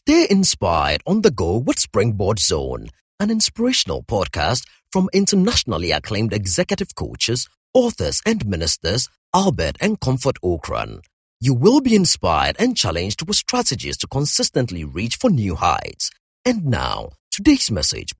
Stay 0.00 0.28
inspired 0.30 1.02
on 1.08 1.22
the 1.22 1.30
go 1.32 1.58
with 1.58 1.80
Springboard 1.80 2.38
Zone, 2.38 2.86
an 3.18 3.32
inspirational 3.32 4.04
podcast 4.04 4.62
from 4.92 5.10
internationally 5.12 5.90
acclaimed 5.90 6.32
executive 6.32 6.94
coaches, 6.94 7.48
authors, 7.74 8.22
and 8.24 8.46
ministers 8.46 9.08
Albert 9.34 9.76
and 9.80 9.98
Comfort 9.98 10.36
Okran. 10.40 11.00
You 11.40 11.52
will 11.52 11.80
be 11.80 11.96
inspired 11.96 12.54
and 12.60 12.76
challenged 12.76 13.26
with 13.26 13.36
strategies 13.36 13.96
to 13.96 14.06
consistently 14.06 14.84
reach 14.84 15.16
for 15.16 15.30
new 15.30 15.56
heights. 15.56 16.12
And 16.44 16.66
now, 16.66 17.10
today's 17.32 17.68
message. 17.68 18.12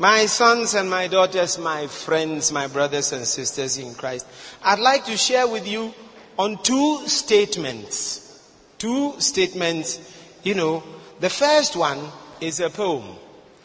My 0.00 0.26
sons 0.26 0.74
and 0.74 0.90
my 0.90 1.06
daughters, 1.06 1.58
my 1.58 1.86
friends, 1.86 2.50
my 2.50 2.66
brothers 2.66 3.12
and 3.12 3.24
sisters 3.24 3.78
in 3.78 3.94
Christ, 3.94 4.26
I'd 4.64 4.80
like 4.80 5.04
to 5.04 5.16
share 5.16 5.46
with 5.46 5.68
you 5.68 5.94
on 6.36 6.60
two 6.64 7.06
statements. 7.06 8.26
Two 8.78 9.14
statements, 9.20 10.00
you 10.42 10.56
know, 10.56 10.82
the 11.20 11.30
first 11.30 11.76
one 11.76 12.00
is 12.40 12.60
a 12.60 12.70
poem 12.70 13.04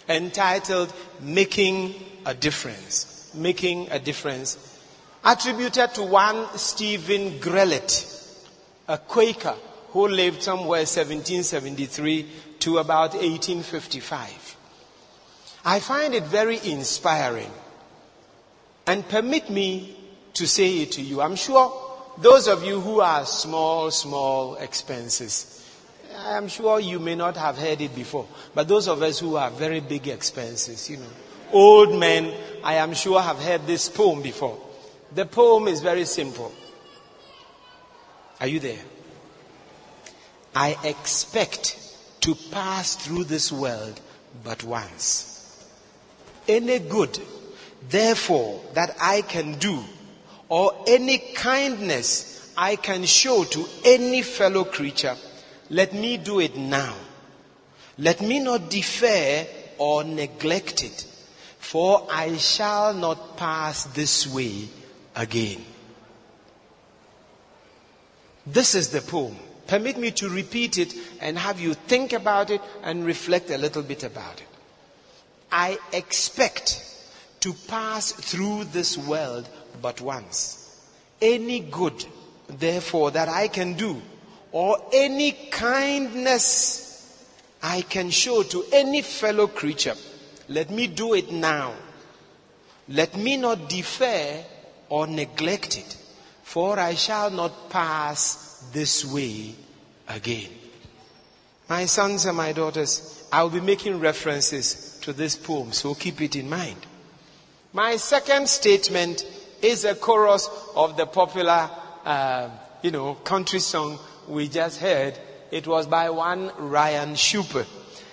entitled 0.07 0.93
Making 1.21 1.95
a 2.25 2.33
Difference. 2.33 3.31
Making 3.33 3.89
a 3.91 3.99
Difference. 3.99 4.79
Attributed 5.23 5.93
to 5.95 6.03
one 6.03 6.47
Stephen 6.57 7.39
Grellet, 7.39 8.45
a 8.87 8.97
Quaker 8.97 9.55
who 9.89 10.07
lived 10.07 10.43
somewhere 10.43 10.81
1773 10.81 12.29
to 12.59 12.77
about 12.77 13.13
1855. 13.13 14.57
I 15.65 15.79
find 15.79 16.13
it 16.13 16.23
very 16.23 16.59
inspiring. 16.63 17.51
And 18.85 19.07
permit 19.07 19.49
me 19.49 19.97
to 20.33 20.45
say 20.45 20.81
it 20.81 20.91
to 20.93 21.01
you. 21.01 21.21
I'm 21.21 21.35
sure 21.35 21.73
those 22.19 22.47
of 22.47 22.63
you 22.63 22.79
who 22.81 22.99
are 23.01 23.25
small, 23.25 23.89
small 23.89 24.55
expenses, 24.55 25.54
I'm 26.17 26.47
sure 26.47 26.79
you 26.79 26.99
may 26.99 27.15
not 27.15 27.37
have 27.37 27.57
heard 27.57 27.81
it 27.81 27.95
before, 27.95 28.27
but 28.53 28.67
those 28.67 28.87
of 28.87 29.01
us 29.01 29.19
who 29.19 29.35
have 29.35 29.53
very 29.53 29.79
big 29.79 30.07
expenses, 30.07 30.89
you 30.89 30.97
know, 30.97 31.09
old 31.51 31.97
men, 31.97 32.33
I 32.63 32.75
am 32.75 32.93
sure 32.93 33.21
have 33.21 33.39
heard 33.39 33.67
this 33.67 33.89
poem 33.89 34.21
before. 34.21 34.57
The 35.13 35.25
poem 35.25 35.67
is 35.67 35.81
very 35.81 36.05
simple. 36.05 36.51
Are 38.39 38.47
you 38.47 38.59
there? 38.59 38.81
I 40.55 40.77
expect 40.83 41.77
to 42.21 42.35
pass 42.51 42.95
through 42.95 43.25
this 43.25 43.51
world 43.51 43.99
but 44.43 44.63
once. 44.63 45.65
Any 46.47 46.79
good, 46.79 47.19
therefore, 47.89 48.61
that 48.73 48.95
I 49.01 49.21
can 49.21 49.53
do, 49.59 49.83
or 50.49 50.73
any 50.87 51.17
kindness 51.33 52.53
I 52.57 52.75
can 52.75 53.05
show 53.05 53.43
to 53.43 53.65
any 53.83 54.21
fellow 54.21 54.63
creature, 54.63 55.15
let 55.69 55.93
me 55.93 56.17
do 56.17 56.39
it 56.39 56.55
now. 56.55 56.95
Let 57.97 58.21
me 58.21 58.39
not 58.39 58.69
defer 58.69 59.47
or 59.77 60.03
neglect 60.03 60.83
it, 60.83 61.07
for 61.59 62.07
I 62.11 62.37
shall 62.37 62.93
not 62.93 63.37
pass 63.37 63.85
this 63.85 64.27
way 64.27 64.67
again. 65.15 65.63
This 68.45 68.75
is 68.75 68.89
the 68.89 69.01
poem. 69.01 69.37
Permit 69.65 69.97
me 69.97 70.11
to 70.11 70.29
repeat 70.29 70.77
it 70.77 70.93
and 71.19 71.39
have 71.39 71.59
you 71.59 71.73
think 71.73 72.13
about 72.13 72.51
it 72.51 72.61
and 72.83 73.03
reflect 73.03 73.49
a 73.49 73.57
little 73.57 73.81
bit 73.81 74.03
about 74.03 74.39
it. 74.39 74.47
I 75.51 75.79
expect 75.91 76.83
to 77.39 77.53
pass 77.67 78.11
through 78.11 78.65
this 78.65 78.97
world 78.97 79.49
but 79.81 80.01
once. 80.01 80.61
Any 81.21 81.61
good, 81.61 82.05
therefore, 82.47 83.11
that 83.11 83.29
I 83.29 83.47
can 83.47 83.73
do 83.73 84.01
or 84.55 84.77
any 84.93 85.33
kindness 85.51 87.27
I 87.61 87.81
can 87.81 88.09
show 88.09 88.41
to 88.41 88.63
any 88.71 89.01
fellow 89.01 89.47
creature, 89.47 89.95
let 90.47 90.69
me 90.69 90.87
do 90.87 91.13
it 91.13 91.29
now. 91.29 91.73
Let 92.87 93.17
me 93.17 93.35
not 93.35 93.67
defer 93.67 94.41
or 94.87 95.07
neglect 95.07 95.77
it, 95.77 95.97
for 96.43 96.79
I 96.79 96.93
shall 96.93 97.31
not 97.31 97.69
pass 97.69 98.69
this 98.71 99.03
way 99.03 99.55
again. 100.07 100.51
My 101.67 101.83
sons 101.83 102.25
and 102.25 102.37
my 102.37 102.53
daughters, 102.53 103.27
I 103.33 103.43
will 103.43 103.49
be 103.49 103.59
making 103.59 103.99
references 103.99 104.97
to 105.01 105.11
this 105.11 105.35
poem, 105.35 105.73
so 105.73 105.95
keep 105.95 106.21
it 106.21 106.37
in 106.37 106.49
mind. 106.49 106.77
My 107.73 107.97
second 107.97 108.47
statement 108.47 109.25
is 109.61 109.83
a 109.83 109.95
chorus 109.95 110.49
of 110.77 110.95
the 110.95 111.07
popular, 111.07 111.69
uh, 112.05 112.49
you 112.81 112.91
know, 112.91 113.15
country 113.15 113.59
song 113.59 113.99
we 114.27 114.47
just 114.47 114.79
heard, 114.79 115.17
it 115.51 115.67
was 115.67 115.87
by 115.87 116.09
one 116.09 116.51
Ryan 116.57 117.13
Schuper. 117.13 117.65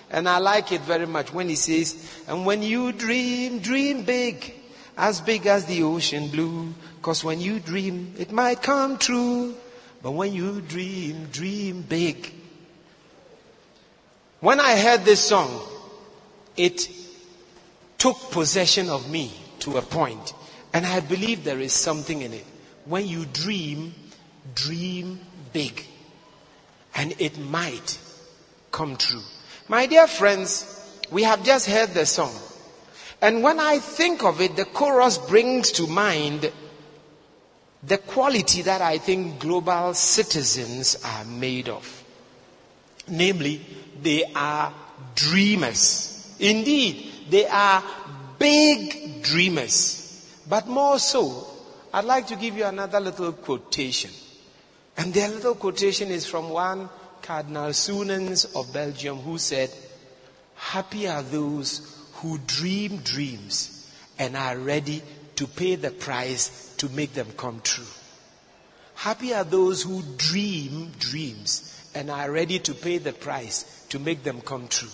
And 0.09 0.29
I 0.29 0.37
like 0.37 0.71
it 0.71 0.81
very 0.81 1.07
much 1.07 1.33
when 1.33 1.49
he 1.49 1.55
says, 1.55 2.23
and 2.27 2.45
when 2.45 2.61
you 2.61 2.91
dream, 2.91 3.59
dream 3.59 4.03
big, 4.03 4.53
as 4.95 5.21
big 5.21 5.47
as 5.47 5.65
the 5.65 5.83
ocean 5.83 6.27
blue. 6.27 6.73
Cause 7.01 7.23
when 7.23 7.41
you 7.41 7.59
dream, 7.59 8.13
it 8.17 8.31
might 8.31 8.61
come 8.61 8.97
true. 8.97 9.55
But 10.01 10.11
when 10.11 10.33
you 10.33 10.61
dream, 10.61 11.25
dream 11.31 11.81
big. 11.81 12.31
When 14.39 14.59
I 14.59 14.75
heard 14.77 15.03
this 15.03 15.21
song, 15.21 15.67
it 16.55 16.87
took 17.97 18.17
possession 18.31 18.89
of 18.89 19.09
me 19.09 19.33
to 19.59 19.77
a 19.77 19.81
point, 19.81 20.33
And 20.73 20.85
I 20.85 20.99
believe 20.99 21.43
there 21.43 21.59
is 21.59 21.73
something 21.73 22.21
in 22.21 22.33
it. 22.33 22.45
When 22.85 23.07
you 23.07 23.25
dream, 23.25 23.93
dream 24.53 25.19
big 25.53 25.85
and 26.95 27.13
it 27.19 27.37
might 27.39 27.97
come 28.71 28.95
true. 28.95 29.21
My 29.67 29.85
dear 29.85 30.07
friends, 30.07 30.99
we 31.11 31.23
have 31.23 31.43
just 31.43 31.67
heard 31.67 31.89
the 31.93 32.05
song. 32.05 32.33
And 33.21 33.41
when 33.41 33.59
I 33.59 33.79
think 33.79 34.23
of 34.23 34.41
it, 34.41 34.55
the 34.55 34.65
chorus 34.65 35.17
brings 35.17 35.71
to 35.73 35.87
mind 35.87 36.51
the 37.81 37.97
quality 37.97 38.61
that 38.63 38.81
I 38.81 38.97
think 38.97 39.39
global 39.39 39.93
citizens 39.93 40.97
are 41.03 41.25
made 41.25 41.69
of. 41.69 42.03
Namely, 43.07 43.61
they 44.01 44.23
are 44.35 44.73
dreamers. 45.15 46.35
Indeed, 46.39 47.11
they 47.29 47.47
are 47.47 47.83
big 48.39 49.23
dreamers. 49.23 50.29
But 50.47 50.67
more 50.67 50.99
so, 50.99 51.47
I'd 51.93 52.05
like 52.05 52.27
to 52.27 52.35
give 52.35 52.57
you 52.57 52.65
another 52.65 52.99
little 52.99 53.31
quotation. 53.33 54.11
And 54.97 55.13
their 55.13 55.29
little 55.29 55.55
quotation 55.55 56.09
is 56.09 56.25
from 56.25 56.49
one 56.49 56.89
Cardinal 57.21 57.73
Suenens 57.73 58.45
of 58.55 58.73
Belgium 58.73 59.17
who 59.17 59.37
said, 59.37 59.71
Happy 60.55 61.07
are 61.07 61.23
those 61.23 62.07
who 62.15 62.37
dream 62.45 62.97
dreams 62.97 63.91
and 64.19 64.37
are 64.37 64.57
ready 64.57 65.01
to 65.35 65.47
pay 65.47 65.75
the 65.75 65.91
price 65.91 66.75
to 66.77 66.89
make 66.89 67.13
them 67.13 67.27
come 67.37 67.59
true. 67.63 67.85
Happy 68.95 69.33
are 69.33 69.43
those 69.43 69.83
who 69.83 70.03
dream 70.17 70.91
dreams 70.99 71.91
and 71.95 72.09
are 72.09 72.31
ready 72.31 72.59
to 72.59 72.73
pay 72.73 72.97
the 72.97 73.13
price 73.13 73.85
to 73.89 73.99
make 73.99 74.23
them 74.23 74.41
come 74.41 74.67
true. 74.67 74.89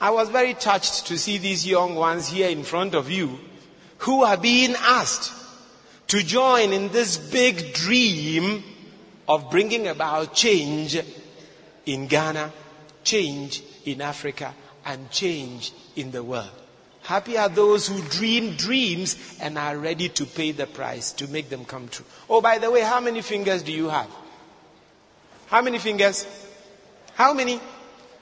I 0.00 0.10
was 0.10 0.28
very 0.28 0.54
touched 0.54 1.06
to 1.06 1.18
see 1.18 1.38
these 1.38 1.66
young 1.66 1.94
ones 1.94 2.28
here 2.28 2.48
in 2.48 2.64
front 2.64 2.94
of 2.94 3.10
you 3.10 3.38
who 3.98 4.24
are 4.24 4.36
being 4.36 4.74
asked 4.78 5.32
to 6.08 6.22
join 6.22 6.72
in 6.72 6.88
this 6.88 7.16
big 7.16 7.72
dream 7.74 8.62
of 9.28 9.50
bringing 9.50 9.86
about 9.86 10.34
change 10.34 10.98
in 11.86 12.06
Ghana, 12.06 12.52
change 13.02 13.62
in 13.84 14.00
Africa, 14.00 14.54
and 14.84 15.10
change 15.10 15.72
in 15.96 16.10
the 16.10 16.22
world. 16.22 16.50
Happy 17.02 17.36
are 17.36 17.50
those 17.50 17.86
who 17.86 18.00
dream 18.08 18.56
dreams 18.56 19.38
and 19.40 19.58
are 19.58 19.76
ready 19.76 20.08
to 20.08 20.24
pay 20.24 20.52
the 20.52 20.66
price 20.66 21.12
to 21.12 21.28
make 21.28 21.50
them 21.50 21.64
come 21.64 21.86
true. 21.88 22.06
Oh, 22.30 22.40
by 22.40 22.58
the 22.58 22.70
way, 22.70 22.80
how 22.80 23.00
many 23.00 23.20
fingers 23.20 23.62
do 23.62 23.72
you 23.72 23.90
have? 23.90 24.08
How 25.46 25.60
many 25.60 25.78
fingers? 25.78 26.26
How 27.14 27.34
many? 27.34 27.60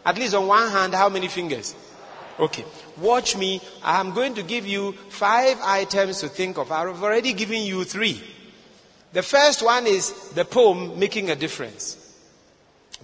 At 0.04 0.18
least 0.18 0.34
on 0.34 0.48
one 0.48 0.68
hand, 0.68 0.94
how 0.94 1.08
many 1.08 1.28
fingers? 1.28 1.76
Okay. 2.40 2.64
Watch 2.96 3.36
me. 3.36 3.60
I'm 3.84 4.12
going 4.12 4.34
to 4.34 4.42
give 4.42 4.66
you 4.66 4.92
five 5.10 5.58
items 5.62 6.20
to 6.20 6.28
think 6.28 6.58
of. 6.58 6.72
I've 6.72 7.02
already 7.02 7.32
given 7.34 7.62
you 7.62 7.84
three. 7.84 8.20
The 9.12 9.22
first 9.22 9.62
one 9.62 9.86
is 9.86 10.30
the 10.30 10.44
poem 10.44 10.98
making 10.98 11.30
a 11.30 11.36
difference. 11.36 11.98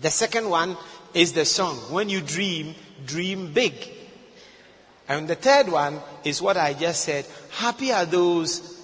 The 0.01 0.11
second 0.11 0.49
one 0.49 0.77
is 1.13 1.33
the 1.33 1.45
song. 1.45 1.77
When 1.91 2.09
you 2.09 2.21
dream, 2.21 2.75
dream 3.05 3.53
big. 3.53 3.75
And 5.09 5.29
the 5.29 5.35
third 5.35 5.69
one 5.69 6.01
is 6.25 6.41
what 6.41 6.57
I 6.57 6.73
just 6.73 7.05
said. 7.05 7.27
Happy 7.51 7.93
are 7.93 8.07
those 8.07 8.79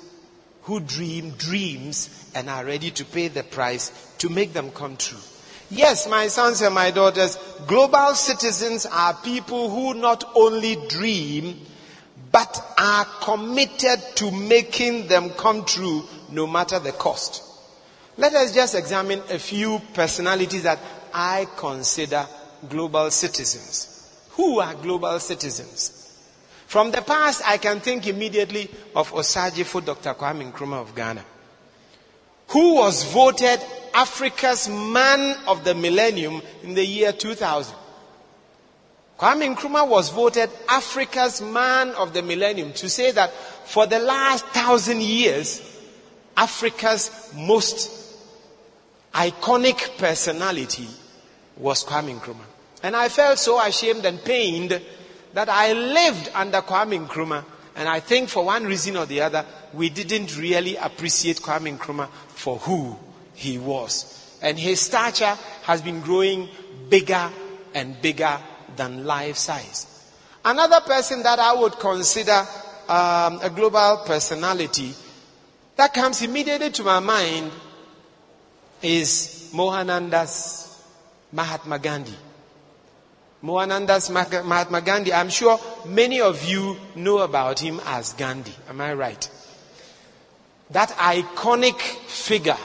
who 0.62 0.80
dream 0.80 1.30
dreams 1.32 2.30
and 2.34 2.50
are 2.50 2.64
ready 2.64 2.90
to 2.90 3.04
pay 3.04 3.28
the 3.28 3.42
price 3.42 4.12
to 4.18 4.28
make 4.28 4.52
them 4.52 4.70
come 4.70 4.96
true. 4.96 5.18
Yes, 5.70 6.08
my 6.08 6.28
sons 6.28 6.60
and 6.60 6.74
my 6.74 6.90
daughters, 6.90 7.36
global 7.66 8.14
citizens 8.14 8.86
are 8.86 9.14
people 9.14 9.70
who 9.70 9.94
not 9.94 10.24
only 10.34 10.76
dream, 10.88 11.60
but 12.30 12.62
are 12.78 13.06
committed 13.22 14.00
to 14.16 14.30
making 14.30 15.08
them 15.08 15.30
come 15.30 15.64
true 15.64 16.04
no 16.30 16.46
matter 16.46 16.78
the 16.78 16.92
cost. 16.92 17.42
Let 18.16 18.34
us 18.34 18.54
just 18.54 18.74
examine 18.74 19.20
a 19.30 19.38
few 19.38 19.80
personalities 19.92 20.62
that 20.62 20.78
I 21.12 21.46
consider 21.56 22.26
global 22.68 23.10
citizens. 23.10 23.90
Who 24.30 24.60
are 24.60 24.74
global 24.74 25.18
citizens? 25.20 26.00
From 26.66 26.90
the 26.90 27.02
past, 27.02 27.42
I 27.44 27.58
can 27.58 27.80
think 27.80 28.06
immediately 28.06 28.70
of 28.96 29.12
Osagyefo 29.12 29.84
Dr. 29.84 30.14
Kwame 30.14 30.50
Nkrumah 30.50 30.80
of 30.80 30.94
Ghana, 30.94 31.24
who 32.48 32.76
was 32.76 33.04
voted 33.12 33.60
Africa's 33.92 34.68
Man 34.68 35.36
of 35.46 35.64
the 35.64 35.74
Millennium 35.74 36.42
in 36.62 36.74
the 36.74 36.84
year 36.84 37.12
2000. 37.12 37.74
Kwame 39.18 39.54
Nkrumah 39.54 39.86
was 39.86 40.10
voted 40.10 40.50
Africa's 40.68 41.40
Man 41.40 41.90
of 41.90 42.12
the 42.12 42.22
Millennium 42.22 42.72
to 42.72 42.88
say 42.88 43.12
that 43.12 43.32
for 43.32 43.86
the 43.86 44.00
last 44.00 44.44
thousand 44.46 45.00
years, 45.00 45.73
Africa's 46.36 47.32
most 47.36 47.90
iconic 49.14 49.96
personality 49.98 50.88
was 51.56 51.84
Kwame 51.84 52.18
Nkrumah. 52.18 52.46
And 52.82 52.96
I 52.96 53.08
felt 53.08 53.38
so 53.38 53.60
ashamed 53.60 54.04
and 54.04 54.22
pained 54.22 54.80
that 55.32 55.48
I 55.48 55.72
lived 55.72 56.30
under 56.34 56.60
Kwame 56.60 57.06
Nkrumah. 57.06 57.44
And 57.76 57.88
I 57.88 58.00
think 58.00 58.28
for 58.28 58.44
one 58.44 58.64
reason 58.64 58.96
or 58.96 59.06
the 59.06 59.20
other, 59.20 59.44
we 59.72 59.90
didn't 59.90 60.36
really 60.36 60.76
appreciate 60.76 61.38
Kwame 61.40 61.78
Nkrumah 61.78 62.08
for 62.28 62.58
who 62.58 62.96
he 63.34 63.58
was. 63.58 64.38
And 64.42 64.58
his 64.58 64.80
stature 64.80 65.36
has 65.62 65.80
been 65.80 66.00
growing 66.00 66.48
bigger 66.88 67.30
and 67.74 68.00
bigger 68.02 68.38
than 68.76 69.04
life 69.04 69.36
size. 69.36 69.86
Another 70.44 70.80
person 70.80 71.22
that 71.22 71.38
I 71.38 71.54
would 71.54 71.78
consider 71.78 72.46
um, 72.88 73.40
a 73.42 73.50
global 73.54 74.02
personality 74.06 74.92
that 75.76 75.92
comes 75.92 76.22
immediately 76.22 76.70
to 76.70 76.82
my 76.82 77.00
mind 77.00 77.50
is 78.82 79.50
Mohanandas 79.52 80.78
Mahatma 81.32 81.78
Gandhi. 81.78 82.14
Mohanandas 83.42 84.10
Mahatma 84.10 84.80
Gandhi, 84.80 85.12
I'm 85.12 85.28
sure 85.28 85.58
many 85.86 86.20
of 86.20 86.44
you 86.44 86.76
know 86.94 87.18
about 87.18 87.60
him 87.60 87.80
as 87.84 88.12
Gandhi. 88.14 88.54
Am 88.68 88.80
I 88.80 88.94
right? 88.94 89.30
That 90.70 90.90
iconic 90.90 91.78
figure 91.80 92.56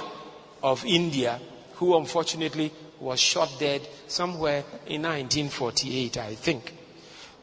of 0.63 0.85
India, 0.85 1.39
who 1.75 1.97
unfortunately 1.97 2.71
was 2.99 3.19
shot 3.19 3.51
dead 3.59 3.81
somewhere 4.07 4.63
in 4.87 5.03
1948, 5.03 6.17
I 6.17 6.35
think. 6.35 6.73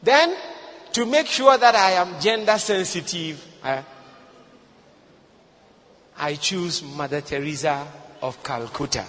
Then, 0.01 0.35
to 0.93 1.05
make 1.05 1.27
sure 1.27 1.57
that 1.57 1.75
I 1.75 1.91
am 1.91 2.19
gender 2.19 2.57
sensitive, 2.57 3.45
I, 3.63 3.83
I 6.17 6.35
choose 6.35 6.81
Mother 6.83 7.21
Teresa 7.21 7.87
of 8.21 8.41
Calcutta. 8.43 9.05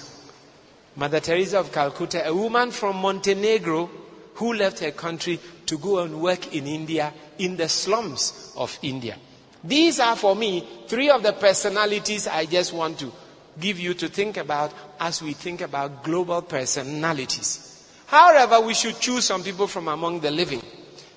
Mother 0.96 1.20
Teresa 1.20 1.60
of 1.60 1.72
Calcutta, 1.72 2.26
a 2.26 2.34
woman 2.34 2.70
from 2.70 2.96
Montenegro 2.96 3.88
who 4.34 4.54
left 4.54 4.80
her 4.80 4.90
country 4.90 5.38
to 5.66 5.78
go 5.78 6.00
and 6.00 6.20
work 6.20 6.54
in 6.54 6.66
India, 6.66 7.12
in 7.38 7.56
the 7.56 7.68
slums 7.68 8.52
of 8.56 8.78
India. 8.82 9.16
These 9.62 10.00
are 10.00 10.16
for 10.16 10.36
me 10.36 10.66
three 10.86 11.10
of 11.10 11.22
the 11.22 11.32
personalities 11.32 12.26
I 12.26 12.46
just 12.46 12.72
want 12.72 12.98
to 13.00 13.12
give 13.58 13.78
you 13.78 13.94
to 13.94 14.08
think 14.08 14.36
about 14.36 14.72
as 15.00 15.22
we 15.22 15.32
think 15.32 15.60
about 15.60 16.04
global 16.04 16.42
personalities. 16.42 17.84
However, 18.06 18.60
we 18.60 18.74
should 18.74 19.00
choose 19.00 19.24
some 19.24 19.42
people 19.42 19.66
from 19.66 19.88
among 19.88 20.20
the 20.20 20.30
living. 20.30 20.62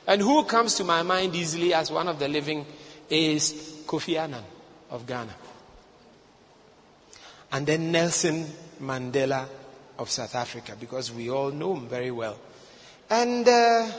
And 0.08 0.22
who 0.22 0.44
comes 0.46 0.76
to 0.76 0.84
my 0.84 1.04
mind 1.04 1.36
easily 1.36 1.74
as 1.74 1.92
one 1.92 2.08
of 2.08 2.18
the 2.18 2.28
living 2.28 2.66
is 3.10 3.84
Kofi 3.86 4.20
Annan 4.20 4.44
of 4.90 5.06
Ghana. 5.06 5.34
And 7.52 7.68
then 7.68 7.92
Nelson 7.92 8.46
Mandela 8.82 9.48
of 10.00 10.10
South 10.10 10.36
Africa, 10.36 10.76
because 10.80 11.12
we 11.12 11.30
all 11.30 11.52
know 11.52 11.76
him 11.76 11.88
very 11.88 12.12
well. 12.12 12.38
And 13.10 13.48
uh, 13.48 13.92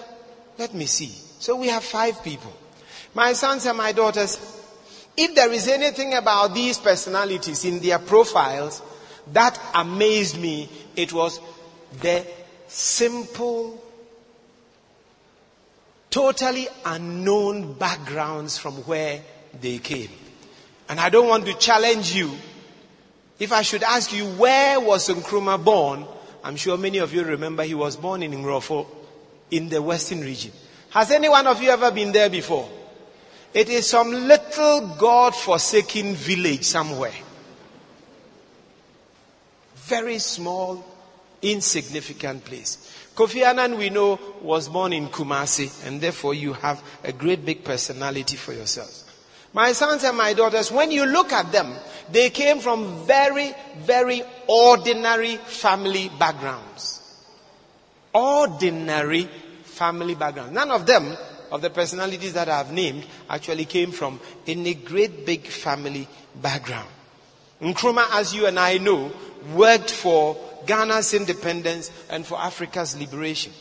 let 0.59 0.75
me 0.75 0.87
see. 0.87 1.09
So 1.39 1.57
we 1.57 1.69
have 1.69 1.85
five 1.85 2.23
people. 2.25 2.53
My 3.15 3.35
sons 3.35 3.67
and 3.67 3.77
my 3.77 3.93
daughters, 3.93 4.39
if 5.17 5.35
there 5.35 5.53
is 5.53 5.69
anything 5.69 6.15
about 6.15 6.55
these 6.55 6.79
personalities 6.79 7.65
in 7.65 7.81
their 7.81 7.99
profiles 7.99 8.81
that 9.33 9.61
amazed 9.75 10.41
me, 10.41 10.69
it 10.97 11.13
was 11.13 11.41
the 12.01 12.27
simple, 12.69 13.83
totally 16.11 16.69
unknown 16.87 17.75
backgrounds 17.75 18.57
from 18.57 18.75
where 18.85 19.21
they 19.61 19.79
came. 19.79 20.11
And 20.89 20.99
I 20.99 21.11
don't 21.11 21.29
want 21.29 21.47
to 21.47 21.55
challenge 21.55 22.15
you. 22.15 22.31
If 23.43 23.51
I 23.51 23.63
should 23.63 23.83
ask 23.83 24.13
you, 24.13 24.25
where 24.25 24.79
was 24.79 25.09
Nkrumah 25.09 25.65
born? 25.65 26.07
I'm 26.45 26.55
sure 26.55 26.79
many 26.79 26.99
of 26.99 27.13
you 27.13 27.25
remember 27.25 27.65
he 27.65 27.75
was 27.75 27.97
born 27.97 28.23
in 28.23 28.31
Nkroful 28.31 28.87
in 29.51 29.69
the 29.69 29.83
western 29.83 30.21
region. 30.21 30.53
Has 30.91 31.11
any 31.11 31.29
one 31.29 31.49
of 31.49 31.61
you 31.61 31.71
ever 31.71 31.91
been 31.91 32.13
there 32.13 32.31
before? 32.31 32.71
It 33.53 33.69
is 33.69 33.89
some 33.89 34.13
little 34.13 34.95
God 34.97 35.35
forsaken 35.35 36.15
village 36.15 36.63
somewhere. 36.63 37.17
Very 39.75 40.21
small, 40.21 40.85
insignificant 41.43 42.45
place. 42.45 43.11
Kofi 43.17 43.45
Annan, 43.45 43.77
we 43.77 43.91
know, 43.91 44.21
was 44.41 44.69
born 44.69 44.93
in 44.93 45.09
Kumasi, 45.09 45.85
and 45.85 46.01
therefore 46.01 46.35
you 46.35 46.53
have 46.53 46.81
a 47.03 47.11
great 47.11 47.45
big 47.45 47.65
personality 47.65 48.37
for 48.37 48.53
yourselves. 48.53 49.05
My 49.53 49.73
sons 49.73 50.05
and 50.05 50.17
my 50.17 50.33
daughters, 50.33 50.71
when 50.71 50.93
you 50.93 51.07
look 51.07 51.33
at 51.33 51.51
them, 51.51 51.75
they 52.11 52.31
came 52.31 52.59
from 52.61 53.07
very, 53.07 53.55
very 53.79 54.23
ordinary 54.47 55.37
family 55.37 56.11
backgrounds. 56.19 57.01
Ordinary 58.13 59.29
family 59.63 60.15
backgrounds. 60.15 60.53
None 60.53 60.71
of 60.71 60.87
them 60.87 61.17
of 61.51 61.63
the 61.63 61.71
personalities 61.71 62.33
that 62.33 62.49
I've 62.49 62.73
named 62.73 63.05
actually 63.29 63.67
came 63.67 63.93
from 63.93 64.21
any 64.47 64.75
great 64.75 65.27
big 65.27 65.47
family 65.47 66.09
background. 66.41 66.89
Nkrumah, 67.61 68.09
as 68.13 68.35
you 68.35 68.47
and 68.47 68.59
I 68.59 68.79
know, 68.79 69.13
worked 69.55 69.91
for 69.91 70.37
Ghana's 70.67 71.15
independence 71.15 71.91
and 72.11 72.27
for 72.27 72.39
Africa's 72.39 72.99
liberation. 72.99 73.53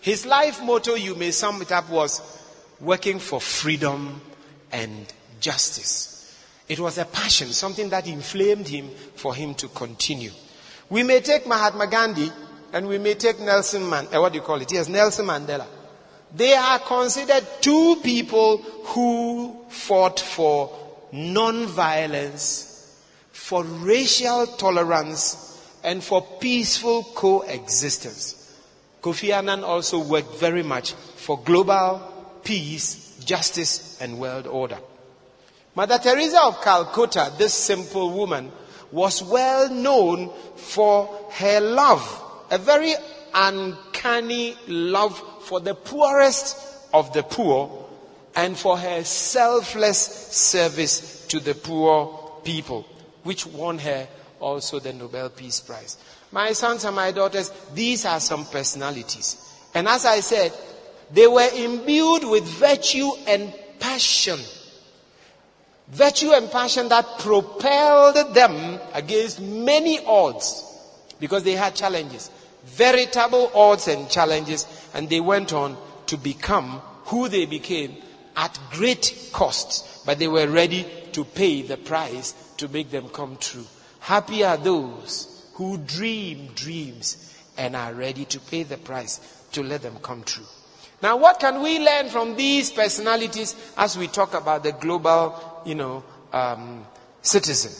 His 0.00 0.26
life 0.26 0.62
motto, 0.62 0.94
you 0.94 1.14
may 1.14 1.30
sum 1.30 1.60
it 1.62 1.72
up, 1.72 1.90
was 1.90 2.20
working 2.80 3.18
for 3.18 3.40
freedom 3.40 4.20
and 4.72 5.06
justice. 5.40 6.17
It 6.68 6.78
was 6.80 6.98
a 6.98 7.06
passion, 7.06 7.48
something 7.48 7.88
that 7.90 8.06
inflamed 8.06 8.68
him 8.68 8.90
for 9.16 9.34
him 9.34 9.54
to 9.54 9.68
continue. 9.68 10.30
We 10.90 11.02
may 11.02 11.20
take 11.20 11.46
Mahatma 11.46 11.86
Gandhi 11.86 12.30
and 12.72 12.86
we 12.86 12.98
may 12.98 13.14
take 13.14 13.40
Nelson 13.40 13.88
Man, 13.88 14.06
uh, 14.12 14.20
what 14.20 14.32
do 14.32 14.38
you 14.38 14.44
call 14.44 14.60
it? 14.60 14.70
Yes, 14.70 14.88
Nelson 14.88 15.26
Mandela. 15.26 15.66
They 16.34 16.52
are 16.52 16.78
considered 16.78 17.46
two 17.60 17.96
people 18.02 18.58
who 18.58 19.64
fought 19.70 20.20
for 20.20 20.70
non-violence, 21.10 23.02
for 23.32 23.64
racial 23.64 24.46
tolerance, 24.46 25.46
and 25.82 26.04
for 26.04 26.20
peaceful 26.38 27.02
coexistence. 27.14 28.34
Kofi 29.00 29.32
Annan 29.32 29.64
also 29.64 30.00
worked 30.00 30.36
very 30.36 30.62
much 30.62 30.92
for 30.92 31.38
global 31.38 32.40
peace, 32.44 33.18
justice, 33.24 33.98
and 34.02 34.18
world 34.18 34.46
order. 34.46 34.78
Mother 35.78 35.98
Teresa 35.98 36.42
of 36.42 36.60
Calcutta, 36.60 37.32
this 37.38 37.54
simple 37.54 38.10
woman, 38.10 38.50
was 38.90 39.22
well 39.22 39.70
known 39.70 40.28
for 40.56 41.06
her 41.30 41.60
love, 41.60 42.02
a 42.50 42.58
very 42.58 42.94
uncanny 43.32 44.56
love 44.66 45.16
for 45.44 45.60
the 45.60 45.76
poorest 45.76 46.58
of 46.92 47.12
the 47.12 47.22
poor 47.22 47.88
and 48.34 48.58
for 48.58 48.76
her 48.76 49.04
selfless 49.04 50.00
service 50.00 51.24
to 51.28 51.38
the 51.38 51.54
poor 51.54 52.40
people, 52.42 52.84
which 53.22 53.46
won 53.46 53.78
her 53.78 54.08
also 54.40 54.80
the 54.80 54.92
Nobel 54.92 55.30
Peace 55.30 55.60
Prize. 55.60 55.96
My 56.32 56.54
sons 56.54 56.84
and 56.86 56.96
my 56.96 57.12
daughters, 57.12 57.52
these 57.72 58.04
are 58.04 58.18
some 58.18 58.46
personalities. 58.46 59.54
And 59.72 59.86
as 59.86 60.04
I 60.06 60.18
said, 60.18 60.52
they 61.12 61.28
were 61.28 61.48
imbued 61.54 62.24
with 62.24 62.42
virtue 62.42 63.12
and 63.28 63.54
passion. 63.78 64.40
Virtue 65.90 66.32
and 66.32 66.50
passion 66.50 66.88
that 66.88 67.18
propelled 67.18 68.34
them 68.34 68.78
against 68.94 69.40
many 69.40 70.04
odds 70.04 70.64
because 71.18 71.42
they 71.42 71.52
had 71.52 71.74
challenges 71.74 72.30
veritable 72.68 73.50
odds 73.54 73.88
and 73.88 74.08
challenges, 74.08 74.66
and 74.94 75.08
they 75.08 75.20
went 75.20 75.52
on 75.52 75.76
to 76.06 76.16
become 76.16 76.80
who 77.06 77.28
they 77.28 77.46
became 77.46 77.96
at 78.36 78.58
great 78.70 79.30
costs, 79.32 80.02
but 80.04 80.18
they 80.18 80.28
were 80.28 80.46
ready 80.46 80.86
to 81.12 81.24
pay 81.24 81.62
the 81.62 81.76
price 81.76 82.32
to 82.56 82.68
make 82.68 82.90
them 82.90 83.08
come 83.08 83.36
true. 83.38 83.64
Happy 84.00 84.44
are 84.44 84.56
those 84.56 85.50
who 85.54 85.78
dream 85.78 86.48
dreams 86.54 87.34
and 87.56 87.74
are 87.74 87.92
ready 87.94 88.24
to 88.26 88.38
pay 88.38 88.62
the 88.62 88.76
price 88.76 89.18
to 89.52 89.62
let 89.62 89.82
them 89.82 89.96
come 90.02 90.22
true. 90.22 90.46
Now, 91.00 91.16
what 91.16 91.38
can 91.38 91.62
we 91.62 91.78
learn 91.78 92.08
from 92.08 92.36
these 92.36 92.70
personalities 92.70 93.54
as 93.76 93.96
we 93.96 94.08
talk 94.08 94.34
about 94.34 94.64
the 94.64 94.72
global, 94.72 95.62
you 95.64 95.74
know, 95.74 96.04
um, 96.32 96.84
citizen? 97.22 97.72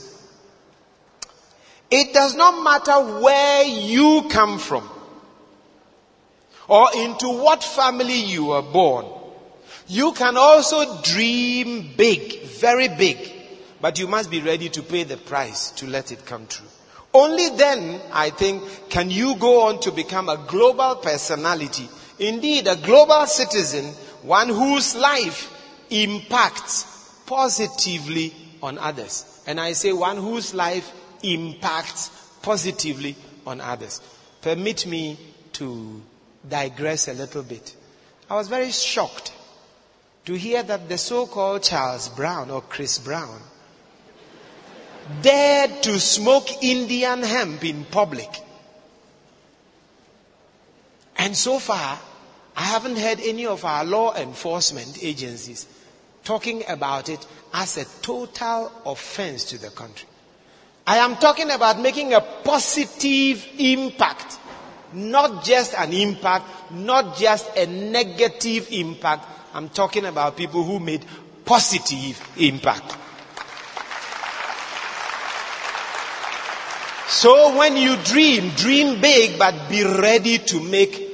It 1.90 2.12
does 2.12 2.34
not 2.34 2.62
matter 2.62 3.20
where 3.20 3.64
you 3.64 4.26
come 4.30 4.58
from. 4.58 4.88
or 6.68 6.88
into 6.94 7.28
what 7.28 7.64
family 7.64 8.20
you 8.20 8.46
were 8.46 8.62
born. 8.62 9.06
You 9.88 10.12
can 10.12 10.36
also 10.36 11.02
dream 11.02 11.90
big, 11.96 12.42
very 12.42 12.88
big, 12.88 13.18
but 13.80 13.98
you 13.98 14.06
must 14.06 14.30
be 14.30 14.42
ready 14.42 14.68
to 14.68 14.82
pay 14.82 15.04
the 15.04 15.16
price 15.16 15.70
to 15.72 15.86
let 15.86 16.12
it 16.12 16.26
come 16.26 16.46
true. 16.46 16.66
Only 17.14 17.48
then, 17.56 18.00
I 18.12 18.28
think, 18.30 18.90
can 18.90 19.10
you 19.10 19.34
go 19.36 19.66
on 19.66 19.80
to 19.80 19.90
become 19.90 20.28
a 20.28 20.36
global 20.36 20.96
personality. 20.96 21.88
Indeed, 22.18 22.66
a 22.66 22.76
global 22.76 23.26
citizen, 23.26 23.86
one 24.22 24.48
whose 24.48 24.94
life 24.96 25.54
impacts 25.90 27.22
positively 27.26 28.34
on 28.62 28.78
others. 28.78 29.42
And 29.46 29.60
I 29.60 29.72
say 29.72 29.92
one 29.92 30.16
whose 30.16 30.54
life 30.54 30.90
impacts 31.22 32.10
positively 32.42 33.16
on 33.46 33.60
others. 33.60 34.00
Permit 34.42 34.86
me 34.86 35.18
to 35.54 36.02
digress 36.48 37.08
a 37.08 37.14
little 37.14 37.42
bit. 37.42 37.74
I 38.30 38.36
was 38.36 38.48
very 38.48 38.70
shocked 38.70 39.32
to 40.26 40.34
hear 40.34 40.62
that 40.62 40.88
the 40.88 40.98
so 40.98 41.26
called 41.26 41.62
Charles 41.62 42.08
Brown 42.10 42.50
or 42.50 42.60
Chris 42.62 42.98
Brown 42.98 43.40
dared 45.22 45.82
to 45.82 45.98
smoke 45.98 46.62
Indian 46.62 47.22
hemp 47.22 47.64
in 47.64 47.84
public. 47.84 48.28
And 51.16 51.36
so 51.36 51.58
far, 51.58 51.98
I 52.58 52.62
haven't 52.62 52.98
heard 52.98 53.20
any 53.20 53.46
of 53.46 53.64
our 53.64 53.84
law 53.84 54.16
enforcement 54.16 54.98
agencies 55.00 55.68
talking 56.24 56.64
about 56.68 57.08
it 57.08 57.24
as 57.54 57.76
a 57.76 57.84
total 58.02 58.72
offense 58.84 59.44
to 59.50 59.58
the 59.58 59.70
country. 59.70 60.08
I 60.84 60.96
am 60.96 61.14
talking 61.18 61.50
about 61.52 61.78
making 61.78 62.14
a 62.14 62.20
positive 62.20 63.46
impact, 63.58 64.40
not 64.92 65.44
just 65.44 65.72
an 65.74 65.92
impact, 65.92 66.46
not 66.72 67.16
just 67.16 67.56
a 67.56 67.66
negative 67.66 68.66
impact. 68.72 69.24
I'm 69.54 69.68
talking 69.68 70.06
about 70.06 70.36
people 70.36 70.64
who 70.64 70.80
made 70.80 71.04
positive 71.44 72.20
impact. 72.38 72.96
So 77.06 77.56
when 77.56 77.76
you 77.76 77.96
dream, 77.98 78.50
dream 78.56 79.00
big, 79.00 79.38
but 79.38 79.68
be 79.68 79.84
ready 79.84 80.38
to 80.38 80.60
make 80.60 81.07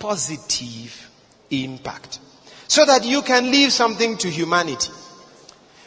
positive 0.00 1.10
impact 1.50 2.18
so 2.66 2.84
that 2.84 3.04
you 3.04 3.22
can 3.22 3.50
leave 3.50 3.72
something 3.72 4.16
to 4.16 4.28
humanity. 4.28 4.90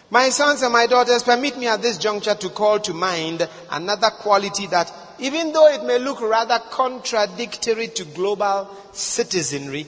My 0.10 0.30
sons 0.30 0.62
and 0.62 0.72
my 0.72 0.86
daughters, 0.86 1.24
permit 1.24 1.58
me 1.58 1.68
at 1.68 1.82
this 1.82 1.98
juncture 1.98 2.36
to 2.36 2.50
call 2.50 2.80
to 2.82 2.94
mind 2.94 3.48
another 3.72 4.12
quality 4.12 4.68
that, 4.68 4.94
even 5.18 5.52
though 5.52 5.68
it 5.68 5.84
may 5.84 5.98
look 5.98 6.22
rather 6.22 6.60
contradictory 6.70 7.88
to 7.88 8.06
global 8.06 8.70
citizenry, 8.92 9.88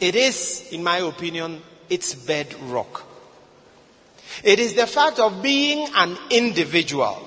it 0.00 0.16
is, 0.16 0.68
in 0.72 0.82
my 0.82 0.98
opinion, 0.98 1.62
its 1.88 2.14
bedrock. 2.14 3.06
It 4.42 4.58
is 4.58 4.74
the 4.74 4.86
fact 4.86 5.20
of 5.20 5.42
being 5.42 5.86
an 5.94 6.16
individual 6.30 7.22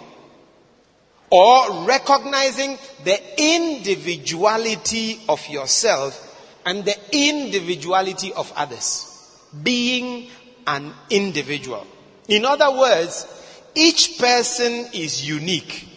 or 1.30 1.86
recognizing 1.86 2.78
the 3.04 3.20
individuality 3.38 5.22
of 5.30 5.48
yourself 5.48 6.23
and 6.65 6.86
the 6.86 6.96
individuality 7.12 8.34
of 8.34 8.51
others. 8.55 9.10
Being 9.62 10.29
an 10.65 10.93
individual. 11.10 11.86
In 12.27 12.46
other 12.46 12.72
words, 12.72 13.27
each 13.75 14.17
person 14.17 14.88
is 14.93 15.27
unique. 15.27 15.88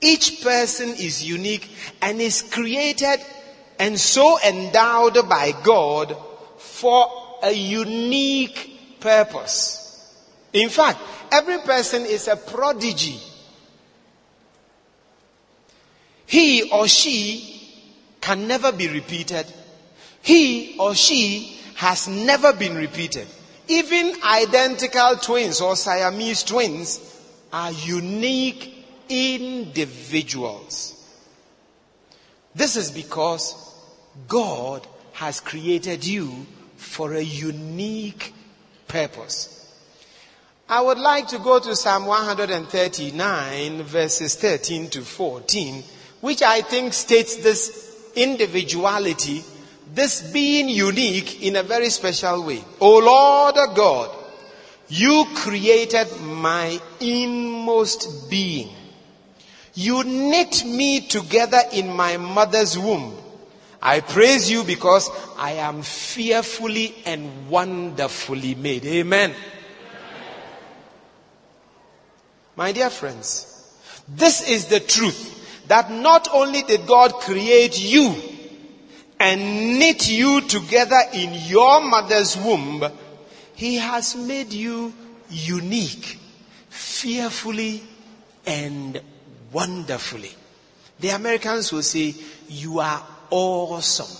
Each 0.00 0.42
person 0.42 0.90
is 0.90 1.22
unique 1.22 1.70
and 2.00 2.20
is 2.20 2.42
created 2.42 3.20
and 3.78 3.98
so 3.98 4.38
endowed 4.46 5.28
by 5.28 5.52
God 5.62 6.16
for 6.58 7.38
a 7.42 7.52
unique 7.52 8.98
purpose. 9.00 10.14
In 10.52 10.68
fact, 10.68 10.98
every 11.30 11.58
person 11.58 12.04
is 12.04 12.28
a 12.28 12.36
prodigy. 12.36 13.20
He 16.26 16.70
or 16.70 16.88
she 16.88 17.59
can 18.20 18.46
never 18.46 18.72
be 18.72 18.88
repeated. 18.88 19.46
He 20.22 20.76
or 20.78 20.94
she 20.94 21.58
has 21.76 22.08
never 22.08 22.52
been 22.52 22.76
repeated. 22.76 23.26
Even 23.68 24.14
identical 24.22 25.16
twins 25.16 25.60
or 25.60 25.76
Siamese 25.76 26.42
twins 26.42 27.00
are 27.52 27.72
unique 27.72 28.84
individuals. 29.08 30.96
This 32.54 32.76
is 32.76 32.90
because 32.90 33.54
God 34.28 34.86
has 35.12 35.40
created 35.40 36.06
you 36.06 36.46
for 36.76 37.14
a 37.14 37.22
unique 37.22 38.34
purpose. 38.88 39.56
I 40.68 40.80
would 40.80 40.98
like 40.98 41.28
to 41.28 41.38
go 41.38 41.58
to 41.58 41.74
Psalm 41.74 42.06
139, 42.06 43.82
verses 43.82 44.34
13 44.36 44.90
to 44.90 45.02
14, 45.02 45.82
which 46.20 46.42
I 46.42 46.60
think 46.60 46.92
states 46.92 47.36
this 47.36 47.89
individuality, 48.14 49.42
this 49.92 50.22
being 50.32 50.68
unique 50.68 51.42
in 51.42 51.56
a 51.56 51.62
very 51.62 51.90
special 51.90 52.44
way. 52.44 52.62
O 52.80 52.98
Lord 52.98 53.76
God, 53.76 54.16
you 54.88 55.24
created 55.34 56.08
my 56.20 56.80
inmost 57.00 58.28
being. 58.30 58.70
You 59.74 60.02
knit 60.04 60.64
me 60.64 61.00
together 61.06 61.60
in 61.72 61.88
my 61.94 62.16
mother's 62.16 62.78
womb. 62.78 63.16
I 63.82 64.00
praise 64.00 64.50
you 64.50 64.64
because 64.64 65.08
I 65.38 65.52
am 65.52 65.82
fearfully 65.82 66.94
and 67.06 67.48
wonderfully 67.48 68.54
made. 68.54 68.84
Amen. 68.84 69.34
My 72.56 72.72
dear 72.72 72.90
friends, 72.90 73.46
this 74.06 74.46
is 74.46 74.66
the 74.66 74.80
truth 74.80 75.39
that 75.70 75.88
not 75.88 76.26
only 76.32 76.62
did 76.62 76.84
God 76.84 77.12
create 77.14 77.80
you 77.80 78.12
and 79.20 79.78
knit 79.78 80.10
you 80.10 80.40
together 80.40 81.00
in 81.14 81.32
your 81.46 81.80
mother's 81.80 82.36
womb, 82.36 82.84
He 83.54 83.76
has 83.76 84.16
made 84.16 84.52
you 84.52 84.92
unique, 85.28 86.18
fearfully 86.70 87.84
and 88.44 89.00
wonderfully. 89.52 90.32
The 90.98 91.10
Americans 91.10 91.72
will 91.72 91.82
say, 91.82 92.16
You 92.48 92.80
are 92.80 93.06
awesome. 93.30 94.16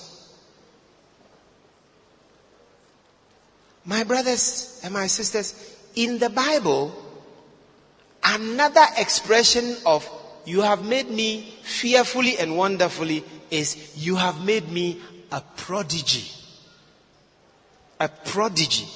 My 3.84 4.04
brothers 4.04 4.80
and 4.84 4.94
my 4.94 5.08
sisters, 5.08 5.76
in 5.96 6.20
the 6.20 6.30
Bible, 6.30 6.94
Another 8.22 8.84
expression 8.98 9.76
of 9.86 10.08
you 10.44 10.62
have 10.62 10.84
made 10.84 11.10
me 11.10 11.54
fearfully 11.62 12.38
and 12.38 12.56
wonderfully 12.56 13.24
is 13.50 13.94
you 13.96 14.16
have 14.16 14.44
made 14.44 14.70
me 14.70 15.00
a 15.32 15.40
prodigy. 15.56 16.30
A 17.98 18.08
prodigy. 18.08 18.86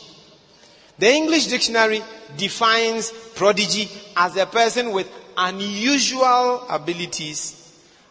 The 0.98 1.10
English 1.10 1.46
dictionary 1.48 2.02
defines 2.36 3.10
prodigy 3.34 3.90
as 4.16 4.36
a 4.36 4.46
person 4.46 4.92
with 4.92 5.10
unusual 5.36 6.66
abilities 6.68 7.60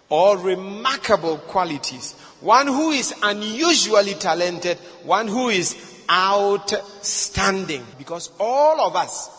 or 0.09 0.37
remarkable 0.37 1.37
qualities. 1.37 2.13
One 2.41 2.67
who 2.67 2.91
is 2.91 3.13
unusually 3.23 4.15
talented, 4.15 4.77
one 5.03 5.27
who 5.27 5.49
is 5.49 6.03
outstanding. 6.11 7.85
Because 7.97 8.29
all 8.39 8.81
of 8.81 8.95
us 8.95 9.29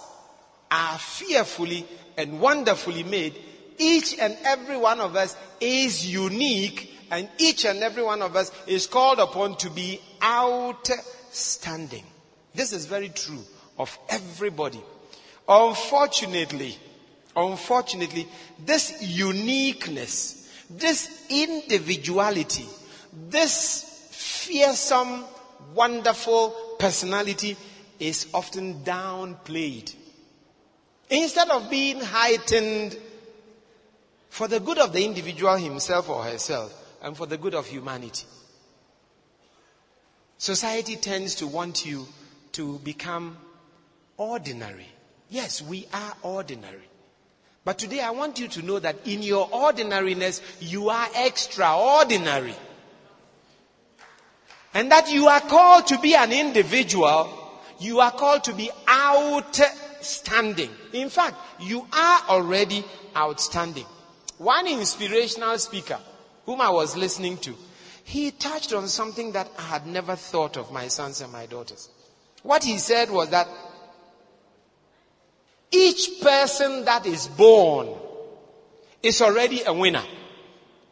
are 0.70 0.98
fearfully 0.98 1.86
and 2.16 2.40
wonderfully 2.40 3.02
made. 3.02 3.34
Each 3.78 4.19
and 4.19 4.37
every 4.45 4.76
one 4.76 5.00
of 5.00 5.16
us 5.16 5.37
is 5.61 6.11
unique, 6.11 6.93
and 7.11 7.28
each 7.38 7.64
and 7.64 7.83
every 7.83 8.02
one 8.02 8.23
of 8.23 8.37
us 8.37 8.50
is 8.66 8.87
called 8.87 9.19
upon 9.19 9.57
to 9.59 9.71
be 9.71 10.00
outstanding. 10.23 12.04
This 12.54 12.73
is 12.73 12.87
very 12.87 13.09
true 13.09 13.43
of 13.78 13.97
everybody. 14.09 14.81
Unfortunately, 15.49 16.78
unfortunately, 17.37 18.28
this 18.64 19.02
uniqueness, 19.02 20.49
this 20.71 21.26
individuality, 21.28 22.66
this 23.28 24.09
fearsome, 24.11 25.25
wonderful 25.75 26.76
personality 26.78 27.57
is 27.99 28.26
often 28.33 28.83
downplayed 28.85 29.95
Instead 31.11 31.50
of 31.50 31.71
being 31.71 32.00
heightened 32.00 32.97
for 34.35 34.49
the 34.49 34.59
good 34.59 34.79
of 34.79 34.93
the 34.93 35.05
individual 35.05 35.55
himself 35.57 36.09
or 36.09 36.25
herself 36.25 36.75
and 37.00 37.17
for 37.17 37.25
the 37.25 37.38
good 37.38 37.55
of 37.55 37.69
humanity. 37.69 38.26
Society 40.38 40.97
tends 40.97 41.37
to 41.37 41.47
want 41.47 41.87
you 41.87 42.05
to 42.50 42.81
become 42.81 43.37
ordinary. 44.17 44.88
Yes, 45.31 45.62
we 45.62 45.87
are 45.95 46.17
ordinary. 46.23 46.88
But 47.64 47.79
today 47.79 48.00
I 48.00 48.11
want 48.11 48.41
you 48.41 48.49
to 48.49 48.62
know 48.62 48.81
that 48.81 49.07
in 49.07 49.23
your 49.23 49.49
ordinariness, 49.53 50.43
you 50.59 50.88
are 50.88 51.07
extraordinary. 51.14 52.57
And 54.75 54.91
that 54.91 55.12
you 55.12 55.29
are 55.29 55.43
called 55.43 55.87
to 55.87 55.99
be 56.00 56.17
an 56.17 56.33
individual, 56.33 57.31
you 57.79 58.00
are 58.00 58.11
called 58.11 58.43
to 58.45 58.53
be 58.53 58.69
outstanding. 58.91 60.71
In 60.93 61.09
fact, 61.09 61.37
you 61.61 61.87
are 61.93 62.23
already 62.31 62.85
outstanding. 63.17 63.87
One 64.38 64.67
inspirational 64.67 65.59
speaker, 65.59 65.99
whom 66.47 66.61
I 66.61 66.71
was 66.71 66.97
listening 66.97 67.38
to, 67.38 67.55
he 68.05 68.31
touched 68.31 68.73
on 68.73 68.88
something 68.88 69.33
that 69.33 69.49
I 69.59 69.62
had 69.62 69.87
never 69.87 70.17
thought 70.17 70.57
of 70.57 70.73
my 70.73 70.88
sons 70.88 71.21
and 71.21 71.33
my 71.33 71.47
daughters. 71.47 71.88
What 72.43 72.62
he 72.62 72.79
said 72.79 73.11
was 73.11 73.31
that 73.31 73.49
each 75.71 76.21
person 76.21 76.85
that 76.85 77.07
is 77.07 77.26
born 77.29 77.88
is 79.03 79.21
already 79.23 79.62
a 79.62 79.73
winner. 79.73 80.05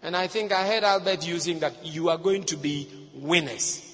And 0.03 0.17
I 0.17 0.27
think 0.27 0.51
I 0.53 0.67
heard 0.67 0.83
Albert 0.83 1.27
using 1.27 1.61
that 1.61 1.85
you 1.85 2.09
are 2.09 2.19
going 2.19 2.45
to 2.45 2.57
be 2.57 2.89
winners. 3.15 3.89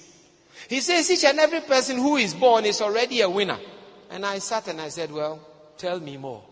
He 0.67 0.81
says 0.81 1.09
each 1.11 1.25
and 1.25 1.39
every 1.39 1.61
person 1.61 1.97
who 1.97 2.15
is 2.17 2.33
born 2.33 2.65
is 2.65 2.81
already 2.81 3.21
a 3.21 3.29
winner. 3.29 3.59
And 4.09 4.25
I 4.25 4.39
sat 4.39 4.67
and 4.67 4.81
I 4.81 4.89
said, 4.89 5.11
Well, 5.11 5.39
tell 5.77 5.99
me 5.99 6.17
more. 6.17 6.43